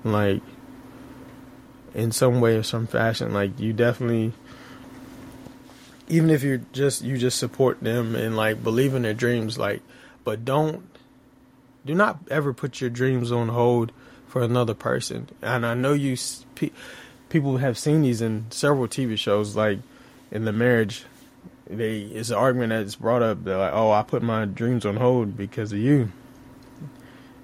like 0.03 0.41
in 1.93 2.11
some 2.11 2.41
way 2.41 2.55
or 2.55 2.63
some 2.63 2.87
fashion. 2.87 3.33
Like 3.33 3.59
you 3.59 3.73
definitely 3.73 4.33
even 6.07 6.29
if 6.29 6.43
you're 6.43 6.61
just 6.73 7.01
you 7.01 7.17
just 7.17 7.37
support 7.37 7.79
them 7.81 8.15
and 8.15 8.35
like 8.35 8.63
believe 8.63 8.93
in 8.93 9.01
their 9.01 9.13
dreams, 9.13 9.57
like 9.57 9.81
but 10.23 10.45
don't 10.45 10.87
do 11.85 11.95
not 11.95 12.19
ever 12.29 12.53
put 12.53 12.81
your 12.81 12.89
dreams 12.89 13.31
on 13.31 13.49
hold 13.49 13.91
for 14.27 14.41
another 14.41 14.73
person. 14.73 15.27
And 15.41 15.65
I 15.65 15.73
know 15.73 15.93
you 15.93 16.17
people 17.29 17.57
have 17.57 17.77
seen 17.77 18.01
these 18.01 18.21
in 18.21 18.51
several 18.51 18.87
TV 18.87 19.17
shows, 19.17 19.55
like 19.55 19.79
in 20.31 20.45
the 20.45 20.53
marriage. 20.53 21.05
They 21.71 22.01
it's 22.01 22.29
an 22.29 22.35
argument 22.35 22.69
that's 22.69 22.95
brought 22.95 23.21
up. 23.21 23.43
They're 23.43 23.57
like, 23.57 23.73
"Oh, 23.73 23.91
I 23.91 24.03
put 24.03 24.21
my 24.21 24.45
dreams 24.45 24.85
on 24.85 24.97
hold 24.97 25.37
because 25.37 25.71
of 25.71 25.79
you." 25.79 26.11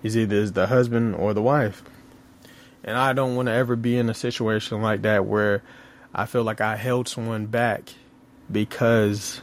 It's 0.03 0.15
either 0.15 0.49
the 0.49 0.67
husband 0.67 1.15
or 1.15 1.33
the 1.33 1.41
wife. 1.41 1.83
And 2.83 2.97
I 2.97 3.13
don't 3.13 3.35
want 3.35 3.47
to 3.47 3.53
ever 3.53 3.75
be 3.75 3.97
in 3.97 4.09
a 4.09 4.13
situation 4.13 4.81
like 4.81 5.01
that 5.01 5.25
where 5.25 5.63
I 6.13 6.25
feel 6.25 6.43
like 6.43 6.61
I 6.61 6.75
held 6.75 7.07
someone 7.07 7.47
back 7.47 7.89
because 8.51 9.41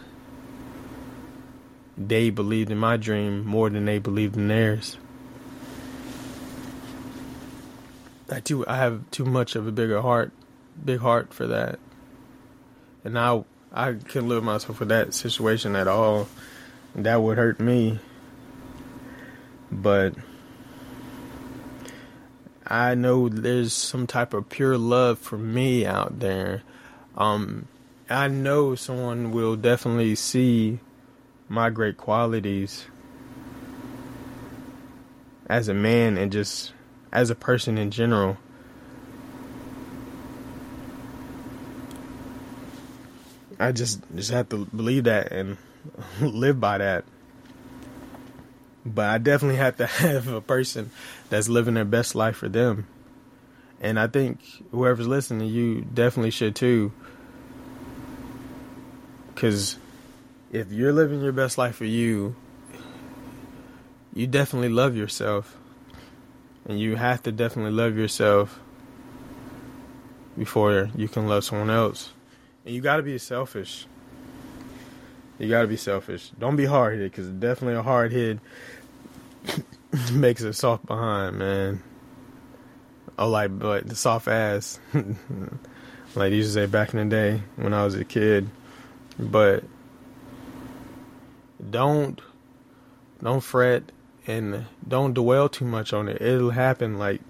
they 1.97 2.31
believed 2.31 2.71
in 2.71 2.79
my 2.79 2.97
dream 2.97 3.45
more 3.45 3.71
than 3.71 3.85
they 3.85 3.99
believed 3.99 4.37
in 4.37 4.49
theirs. 4.49 4.99
I 8.31 8.41
too 8.41 8.67
I 8.67 8.77
have 8.77 9.11
too 9.11 9.25
much 9.25 9.55
of 9.55 9.67
a 9.67 9.73
bigger 9.73 10.01
heart, 10.01 10.33
big 10.83 11.01
heart 11.01 11.33
for 11.33 11.47
that, 11.47 11.79
and 13.05 13.19
I 13.19 13.45
I 13.77 13.95
couldn't 13.95 14.29
live 14.29 14.45
myself 14.45 14.79
with 14.79 14.91
that 14.91 15.15
situation 15.15 15.75
at 15.75 15.89
all. 15.89 16.29
That 16.95 17.21
would 17.21 17.39
hurt 17.39 17.59
me, 17.59 17.99
but 19.73 20.15
I 22.65 22.95
know 22.95 23.29
there's 23.29 23.73
some 23.73 24.07
type 24.07 24.33
of 24.33 24.49
pure 24.49 24.79
love 24.79 25.19
for 25.19 25.37
me 25.37 25.85
out 25.85 26.21
there. 26.21 26.63
Um, 27.19 27.67
I 28.09 28.29
know 28.29 28.77
someone 28.77 29.33
will 29.33 29.57
definitely 29.57 30.15
see 30.15 30.79
my 31.49 31.69
great 31.69 31.97
qualities 31.97 32.87
as 35.49 35.67
a 35.67 35.75
man 35.75 36.17
and 36.17 36.31
just 36.31 36.73
as 37.13 37.29
a 37.29 37.35
person 37.35 37.77
in 37.77 37.91
general. 37.91 38.37
I 43.65 43.73
just 43.73 44.01
just 44.15 44.31
have 44.31 44.49
to 44.51 44.67
believe 44.67 45.05
that 45.05 45.33
and 45.33 45.57
live 46.21 46.61
by 46.61 46.79
that. 46.79 47.05
But 48.87 49.07
I 49.07 49.19
definitely 49.19 49.57
have 49.57 49.77
to 49.79 49.87
have 50.05 50.29
a 50.29 50.41
person 50.41 50.91
that's 51.31 51.49
living 51.49 51.75
their 51.75 51.85
best 51.85 52.15
life 52.15 52.37
for 52.37 52.49
them. 52.49 52.87
And 53.81 53.99
I 53.99 54.07
think 54.07 54.41
whoever's 54.71 55.07
listening, 55.07 55.49
you 55.49 55.83
definitely 55.83 56.31
should 56.31 56.55
too. 56.55 56.93
Because 59.35 59.79
if 60.53 60.71
you're 60.71 60.93
living 60.93 61.21
your 61.21 61.33
best 61.33 61.59
life 61.59 61.77
for 61.77 61.85
you, 61.85 62.37
you 64.15 64.27
definitely 64.27 64.69
love 64.69 64.97
yourself. 64.97 65.57
And 66.67 66.79
you 66.79 66.97
have 66.97 67.23
to 67.25 67.33
definitely 67.33 67.73
love 67.73 67.97
yourself 67.97 68.59
before 70.39 70.91
you 70.97 71.09
can 71.09 71.27
love 71.29 71.45
someone 71.45 71.71
else. 71.71 72.14
And 72.65 72.75
you 72.75 72.81
got 72.81 72.97
to 72.97 73.03
be 73.03 73.19
selfish. 73.19 73.87
You 75.39 75.49
got 75.49 75.63
to 75.63 75.67
be 75.67 75.77
selfish. 75.77 76.31
Don't 76.39 76.57
be 76.57 76.65
hard 76.65 76.95
headed 76.95 77.11
because 77.11 77.29
definitely 77.29 77.75
a 77.75 77.83
hard 77.83 78.13
head 78.13 78.41
makes 80.13 80.43
it 80.43 80.55
soft 80.55 80.87
behind, 80.87 81.39
man. 81.39 81.83
Oh, 83.19 83.29
like, 83.29 83.57
but 83.59 83.87
the 83.87 83.95
soft 83.95 84.29
ass. 84.29 84.79
like 84.95 86.31
they 86.31 86.37
used 86.37 86.55
to 86.55 86.55
say 86.55 86.67
back 86.67 86.95
in 86.95 87.09
the 87.09 87.15
day 87.17 87.43
when 87.57 87.75
I 87.75 87.85
was 87.85 87.95
a 87.95 88.05
kid. 88.05 88.49
But 89.19 89.65
don't 91.71 92.21
don't 93.23 93.41
fret 93.41 93.85
and 94.27 94.67
don't 94.87 95.15
dwell 95.15 95.49
too 95.49 95.65
much 95.65 95.93
on 95.93 96.09
it. 96.09 96.21
It'll 96.21 96.51
happen. 96.51 96.99
Like 96.99 97.21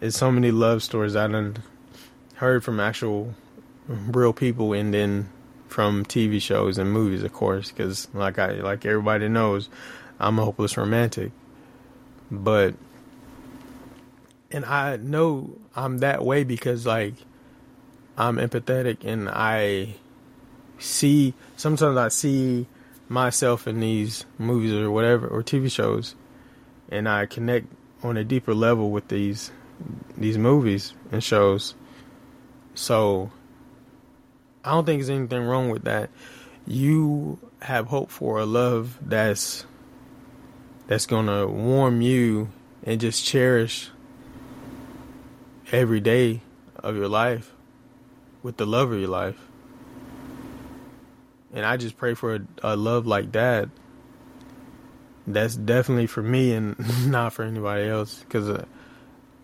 it's 0.00 0.16
so 0.16 0.30
many 0.30 0.50
love 0.50 0.82
stories 0.82 1.16
I 1.16 1.26
done 1.26 1.56
heard 2.34 2.64
from 2.64 2.80
actual 2.80 3.34
real 3.88 4.32
people, 4.32 4.72
and 4.72 4.92
then 4.92 5.28
from 5.68 6.04
TV 6.04 6.40
shows 6.40 6.78
and 6.78 6.92
movies, 6.92 7.22
of 7.22 7.32
course. 7.32 7.70
Because 7.70 8.08
like 8.14 8.38
I 8.38 8.52
like 8.52 8.84
everybody 8.84 9.28
knows, 9.28 9.68
I'm 10.18 10.38
a 10.38 10.44
hopeless 10.44 10.76
romantic. 10.76 11.32
But 12.30 12.74
and 14.50 14.64
I 14.64 14.96
know 14.96 15.58
I'm 15.74 15.98
that 15.98 16.24
way 16.24 16.44
because 16.44 16.86
like 16.86 17.14
I'm 18.16 18.36
empathetic 18.36 19.04
and 19.04 19.28
I 19.28 19.94
see 20.78 21.34
sometimes 21.56 21.96
I 21.96 22.08
see 22.08 22.66
myself 23.08 23.66
in 23.66 23.80
these 23.80 24.24
movies 24.38 24.72
or 24.72 24.90
whatever 24.90 25.26
or 25.26 25.42
TV 25.42 25.70
shows 25.70 26.14
and 26.90 27.08
I 27.08 27.26
connect 27.26 27.66
on 28.02 28.16
a 28.16 28.24
deeper 28.24 28.54
level 28.54 28.90
with 28.90 29.08
these 29.08 29.50
these 30.16 30.38
movies 30.38 30.94
and 31.10 31.22
shows. 31.22 31.74
So 32.74 33.30
I 34.64 34.70
don't 34.70 34.84
think 34.84 35.00
there's 35.00 35.10
anything 35.10 35.42
wrong 35.42 35.70
with 35.70 35.84
that. 35.84 36.10
You 36.66 37.38
have 37.62 37.86
hope 37.86 38.10
for 38.10 38.38
a 38.38 38.46
love 38.46 38.98
that's 39.00 39.66
that's 40.86 41.06
gonna 41.06 41.46
warm 41.46 42.00
you 42.00 42.50
and 42.84 43.00
just 43.00 43.24
cherish 43.24 43.90
every 45.72 46.00
day 46.00 46.42
of 46.76 46.96
your 46.96 47.08
life 47.08 47.52
with 48.42 48.56
the 48.56 48.66
love 48.66 48.92
of 48.92 48.98
your 48.98 49.08
life. 49.08 49.38
And 51.52 51.64
I 51.64 51.76
just 51.76 51.96
pray 51.96 52.14
for 52.14 52.36
a, 52.36 52.40
a 52.62 52.76
love 52.76 53.06
like 53.06 53.32
that. 53.32 53.68
That's 55.26 55.54
definitely 55.54 56.06
for 56.06 56.22
me 56.22 56.52
and 56.52 56.76
not 57.10 57.32
for 57.32 57.42
anybody 57.44 57.88
else 57.88 58.20
because 58.20 58.48
uh, 58.48 58.64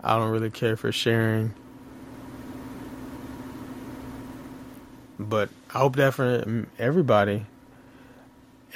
I 0.03 0.19
don't 0.19 0.31
really 0.31 0.51
care 0.51 0.77
for 0.77 0.91
sharing. 0.91 1.55
But 5.19 5.51
I 5.75 5.79
hope 5.79 5.97
that 5.97 6.15
for 6.15 6.67
everybody, 6.79 7.47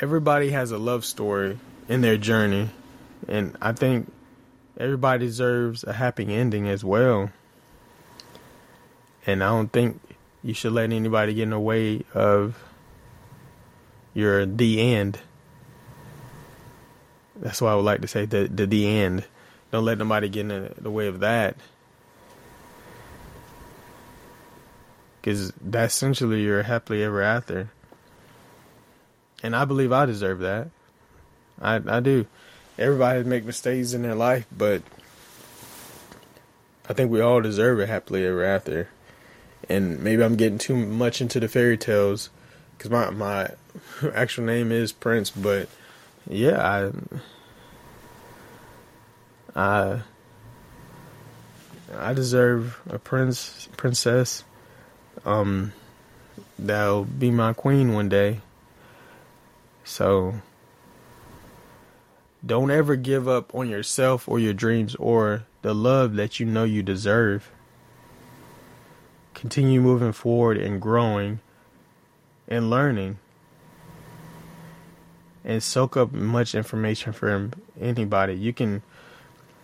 everybody 0.01 0.51
has 0.51 0.73
a 0.73 0.79
love 0.79 1.05
story 1.05 1.59
in 1.89 2.01
their 2.01 2.17
journey. 2.17 2.71
And 3.29 3.57
I 3.63 3.73
think 3.73 4.11
everybody 4.77 5.27
deserves 5.27 5.85
a 5.85 5.93
happy 5.93 6.35
ending 6.35 6.69
as 6.69 6.85
well. 6.85 7.31
And 9.25 9.45
I 9.45 9.49
don't 9.49 9.71
think 9.71 10.01
you 10.43 10.55
should 10.55 10.73
let 10.73 10.91
anybody 10.91 11.35
get 11.35 11.45
in 11.45 11.51
the 11.51 11.61
way 11.61 12.03
of 12.13 12.59
your 14.15 14.45
the 14.45 14.81
end. 14.81 15.21
That's 17.37 17.63
why 17.63 17.73
I 17.73 17.75
would 17.77 17.85
like 17.85 18.01
to 18.01 18.09
say 18.09 18.27
the 18.27 18.49
the, 18.49 18.67
the 18.67 18.89
end. 18.89 19.25
Don't 19.71 19.85
let 19.85 19.99
nobody 19.99 20.29
get 20.29 20.51
in 20.51 20.75
the 20.79 20.91
way 20.91 21.07
of 21.07 21.21
that. 21.21 21.57
Because 25.23 25.53
that's 25.61 25.95
essentially 25.95 26.43
your 26.43 26.65
happily 26.65 27.05
ever 27.05 27.23
after. 27.23 27.71
And 29.41 29.55
I 29.55 29.65
believe 29.65 29.93
I 29.93 30.05
deserve 30.05 30.41
that. 30.41 30.69
I 31.61 31.81
I 31.87 32.01
do. 32.01 32.27
Everybody 32.77 33.23
make 33.23 33.45
mistakes 33.45 33.93
in 33.93 34.03
their 34.03 34.17
life, 34.17 34.47
but 34.51 34.83
I 36.89 36.93
think 36.93 37.11
we 37.11 37.21
all 37.21 37.41
deserve 37.41 37.79
a 37.79 37.87
happily 37.87 38.27
ever 38.27 38.45
after. 38.45 38.89
And 39.69 40.01
maybe 40.01 40.25
I'm 40.25 40.37
getting 40.37 40.59
too 40.59 40.75
much 40.75 41.21
into 41.21 41.39
the 41.39 41.49
fairy 41.49 41.79
tales 41.79 42.29
because 42.77 42.91
my 42.91 43.11
my 43.11 43.51
actual 44.15 44.45
name 44.45 44.73
is 44.73 44.91
Prince, 44.91 45.31
but 45.31 45.69
yeah, 46.29 46.91
I 49.55 49.61
I 49.61 50.03
I 51.97 52.13
deserve 52.15 52.81
a 52.89 52.99
prince 52.99 53.69
princess 53.77 54.45
um 55.25 55.73
that'll 56.59 57.05
be 57.05 57.31
my 57.31 57.53
queen 57.53 57.93
one 57.93 58.09
day. 58.09 58.41
So 59.85 60.35
don't 62.45 62.71
ever 62.71 62.97
give 62.97 63.29
up 63.29 63.55
on 63.55 63.69
yourself 63.69 64.29
or 64.29 64.39
your 64.39 64.55
dreams 64.55 64.95
or 64.97 65.45
the 65.63 65.75
love 65.75 66.15
that 66.15 66.41
you 66.41 66.47
know 66.47 66.65
you 66.65 66.83
deserve. 66.83 67.51
Continue 69.35 69.81
moving 69.81 70.13
forward 70.13 70.57
and 70.57 70.81
growing 70.81 71.41
and 72.49 72.71
learning 72.71 73.19
and 75.45 75.63
soak 75.63 75.97
up 75.97 76.13
much 76.13 76.55
information 76.55 77.13
from 77.13 77.53
anybody. 77.81 78.35
You 78.35 78.53
can 78.53 78.83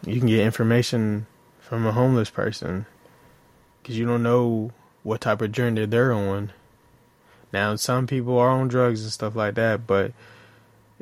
you 0.06 0.18
can 0.18 0.28
get 0.28 0.40
information 0.40 1.26
from 1.60 1.86
a 1.86 1.92
homeless 1.92 2.30
person 2.30 2.86
because 3.82 3.98
you 3.98 4.06
don't 4.06 4.22
know 4.22 4.72
what 5.08 5.22
type 5.22 5.40
of 5.40 5.50
journey 5.50 5.86
they're 5.86 6.12
on. 6.12 6.52
Now, 7.50 7.74
some 7.76 8.06
people 8.06 8.38
are 8.38 8.50
on 8.50 8.68
drugs 8.68 9.02
and 9.02 9.10
stuff 9.10 9.34
like 9.34 9.54
that, 9.54 9.86
but 9.86 10.12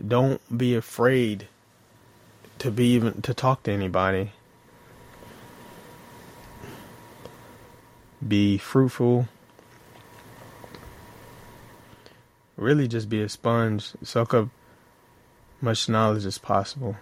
don't 0.06 0.40
be 0.56 0.76
afraid 0.76 1.48
to 2.60 2.70
be 2.70 2.86
even 2.92 3.20
to 3.22 3.34
talk 3.34 3.64
to 3.64 3.72
anybody. 3.72 4.30
Be 8.26 8.58
fruitful. 8.58 9.26
Really 12.56 12.86
just 12.86 13.08
be 13.08 13.20
a 13.22 13.28
sponge, 13.28 13.90
soak 14.04 14.32
up 14.32 14.48
much 15.60 15.88
knowledge 15.88 16.24
as 16.24 16.38
possible. 16.38 16.96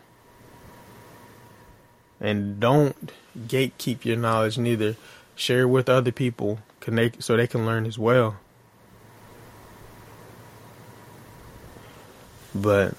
And 2.18 2.58
don't 2.58 3.12
gatekeep 3.38 4.06
your 4.06 4.16
knowledge 4.16 4.56
neither. 4.56 4.96
Share 5.36 5.68
with 5.68 5.88
other 5.88 6.12
people 6.12 6.60
connect 6.84 7.22
so 7.24 7.36
they 7.36 7.46
can 7.46 7.64
learn 7.64 7.86
as 7.86 7.98
well. 7.98 8.36
But 12.54 12.94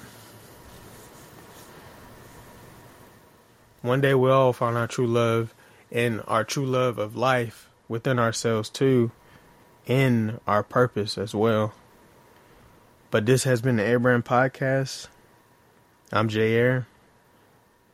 one 3.84 4.02
day 4.02 4.16
we'll 4.16 4.34
all 4.34 4.54
find 4.54 4.76
our 4.76 4.88
true 4.88 5.08
love 5.08 5.54
and 5.92 6.22
our 6.28 6.44
true 6.44 6.66
love 6.66 6.98
of 6.98 7.16
life 7.16 7.70
within 7.88 8.18
ourselves 8.18 8.70
too, 8.70 9.12
in 9.86 10.40
our 10.48 10.64
purpose 10.64 11.18
as 11.18 11.36
well. 11.36 11.74
But 13.12 13.28
this 13.28 13.44
has 13.44 13.62
been 13.62 13.78
the 13.78 13.84
Airbrand 13.84 14.24
Podcast. 14.24 15.08
I'm 16.12 16.28
Jay 16.28 16.56
Air. 16.56 16.88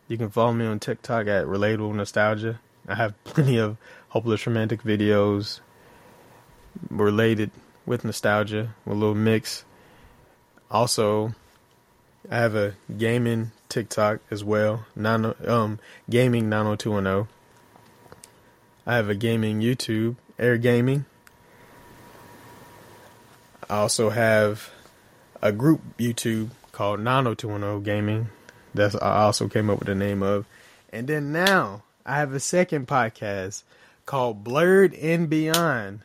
You 0.08 0.18
can 0.18 0.30
follow 0.30 0.54
me 0.54 0.66
on 0.66 0.80
TikTok 0.80 1.28
at 1.28 1.46
Relatable 1.46 1.94
Nostalgia. 1.94 2.62
I 2.88 2.96
have 2.96 3.22
plenty 3.26 3.58
of 3.58 3.76
hopeless 4.10 4.48
romantic 4.48 4.84
videos 4.84 5.60
related 6.90 7.52
with 7.86 8.04
nostalgia, 8.04 8.74
with 8.86 8.96
a 8.96 9.00
little 9.00 9.16
mix. 9.16 9.66
Also, 10.70 11.34
I 12.30 12.38
have 12.38 12.56
a 12.56 12.76
gaming 12.98 13.52
TikTok 13.70 14.20
as 14.30 14.44
well. 14.44 14.86
Nine, 14.96 15.34
um, 15.46 15.80
gaming 16.10 16.50
90210. 16.50 17.28
I 18.86 18.96
have 18.96 19.10
a 19.10 19.16
gaming 19.16 19.62
YouTube, 19.62 20.16
Air 20.40 20.58
Gaming. 20.58 21.06
I 23.70 23.78
also 23.78 24.10
have 24.10 24.72
a 25.42 25.52
group 25.52 25.82
YouTube 25.98 26.50
called 26.72 27.00
90210 27.00 27.84
Gaming. 27.84 28.30
That's 28.74 28.96
I 28.96 29.24
also 29.24 29.48
came 29.48 29.70
up 29.70 29.80
with 29.80 29.88
the 29.88 29.96
name 29.96 30.24
of. 30.24 30.46
And 30.92 31.08
then 31.08 31.32
now 31.32 31.84
I 32.06 32.18
have 32.18 32.34
a 32.34 32.40
second 32.40 32.88
podcast 32.88 33.64
called 34.06 34.44
Blurred 34.44 34.94
and 34.96 35.30
Beyond 35.30 36.02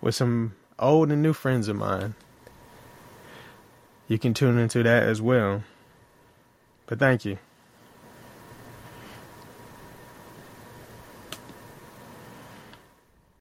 with 0.00 0.14
some 0.14 0.54
old 0.78 1.10
and 1.10 1.22
new 1.22 1.32
friends 1.32 1.68
of 1.68 1.76
mine. 1.76 2.14
You 4.06 4.18
can 4.18 4.32
tune 4.34 4.58
into 4.58 4.82
that 4.82 5.02
as 5.02 5.20
well. 5.20 5.64
But 6.86 6.98
thank 6.98 7.24
you. 7.24 7.38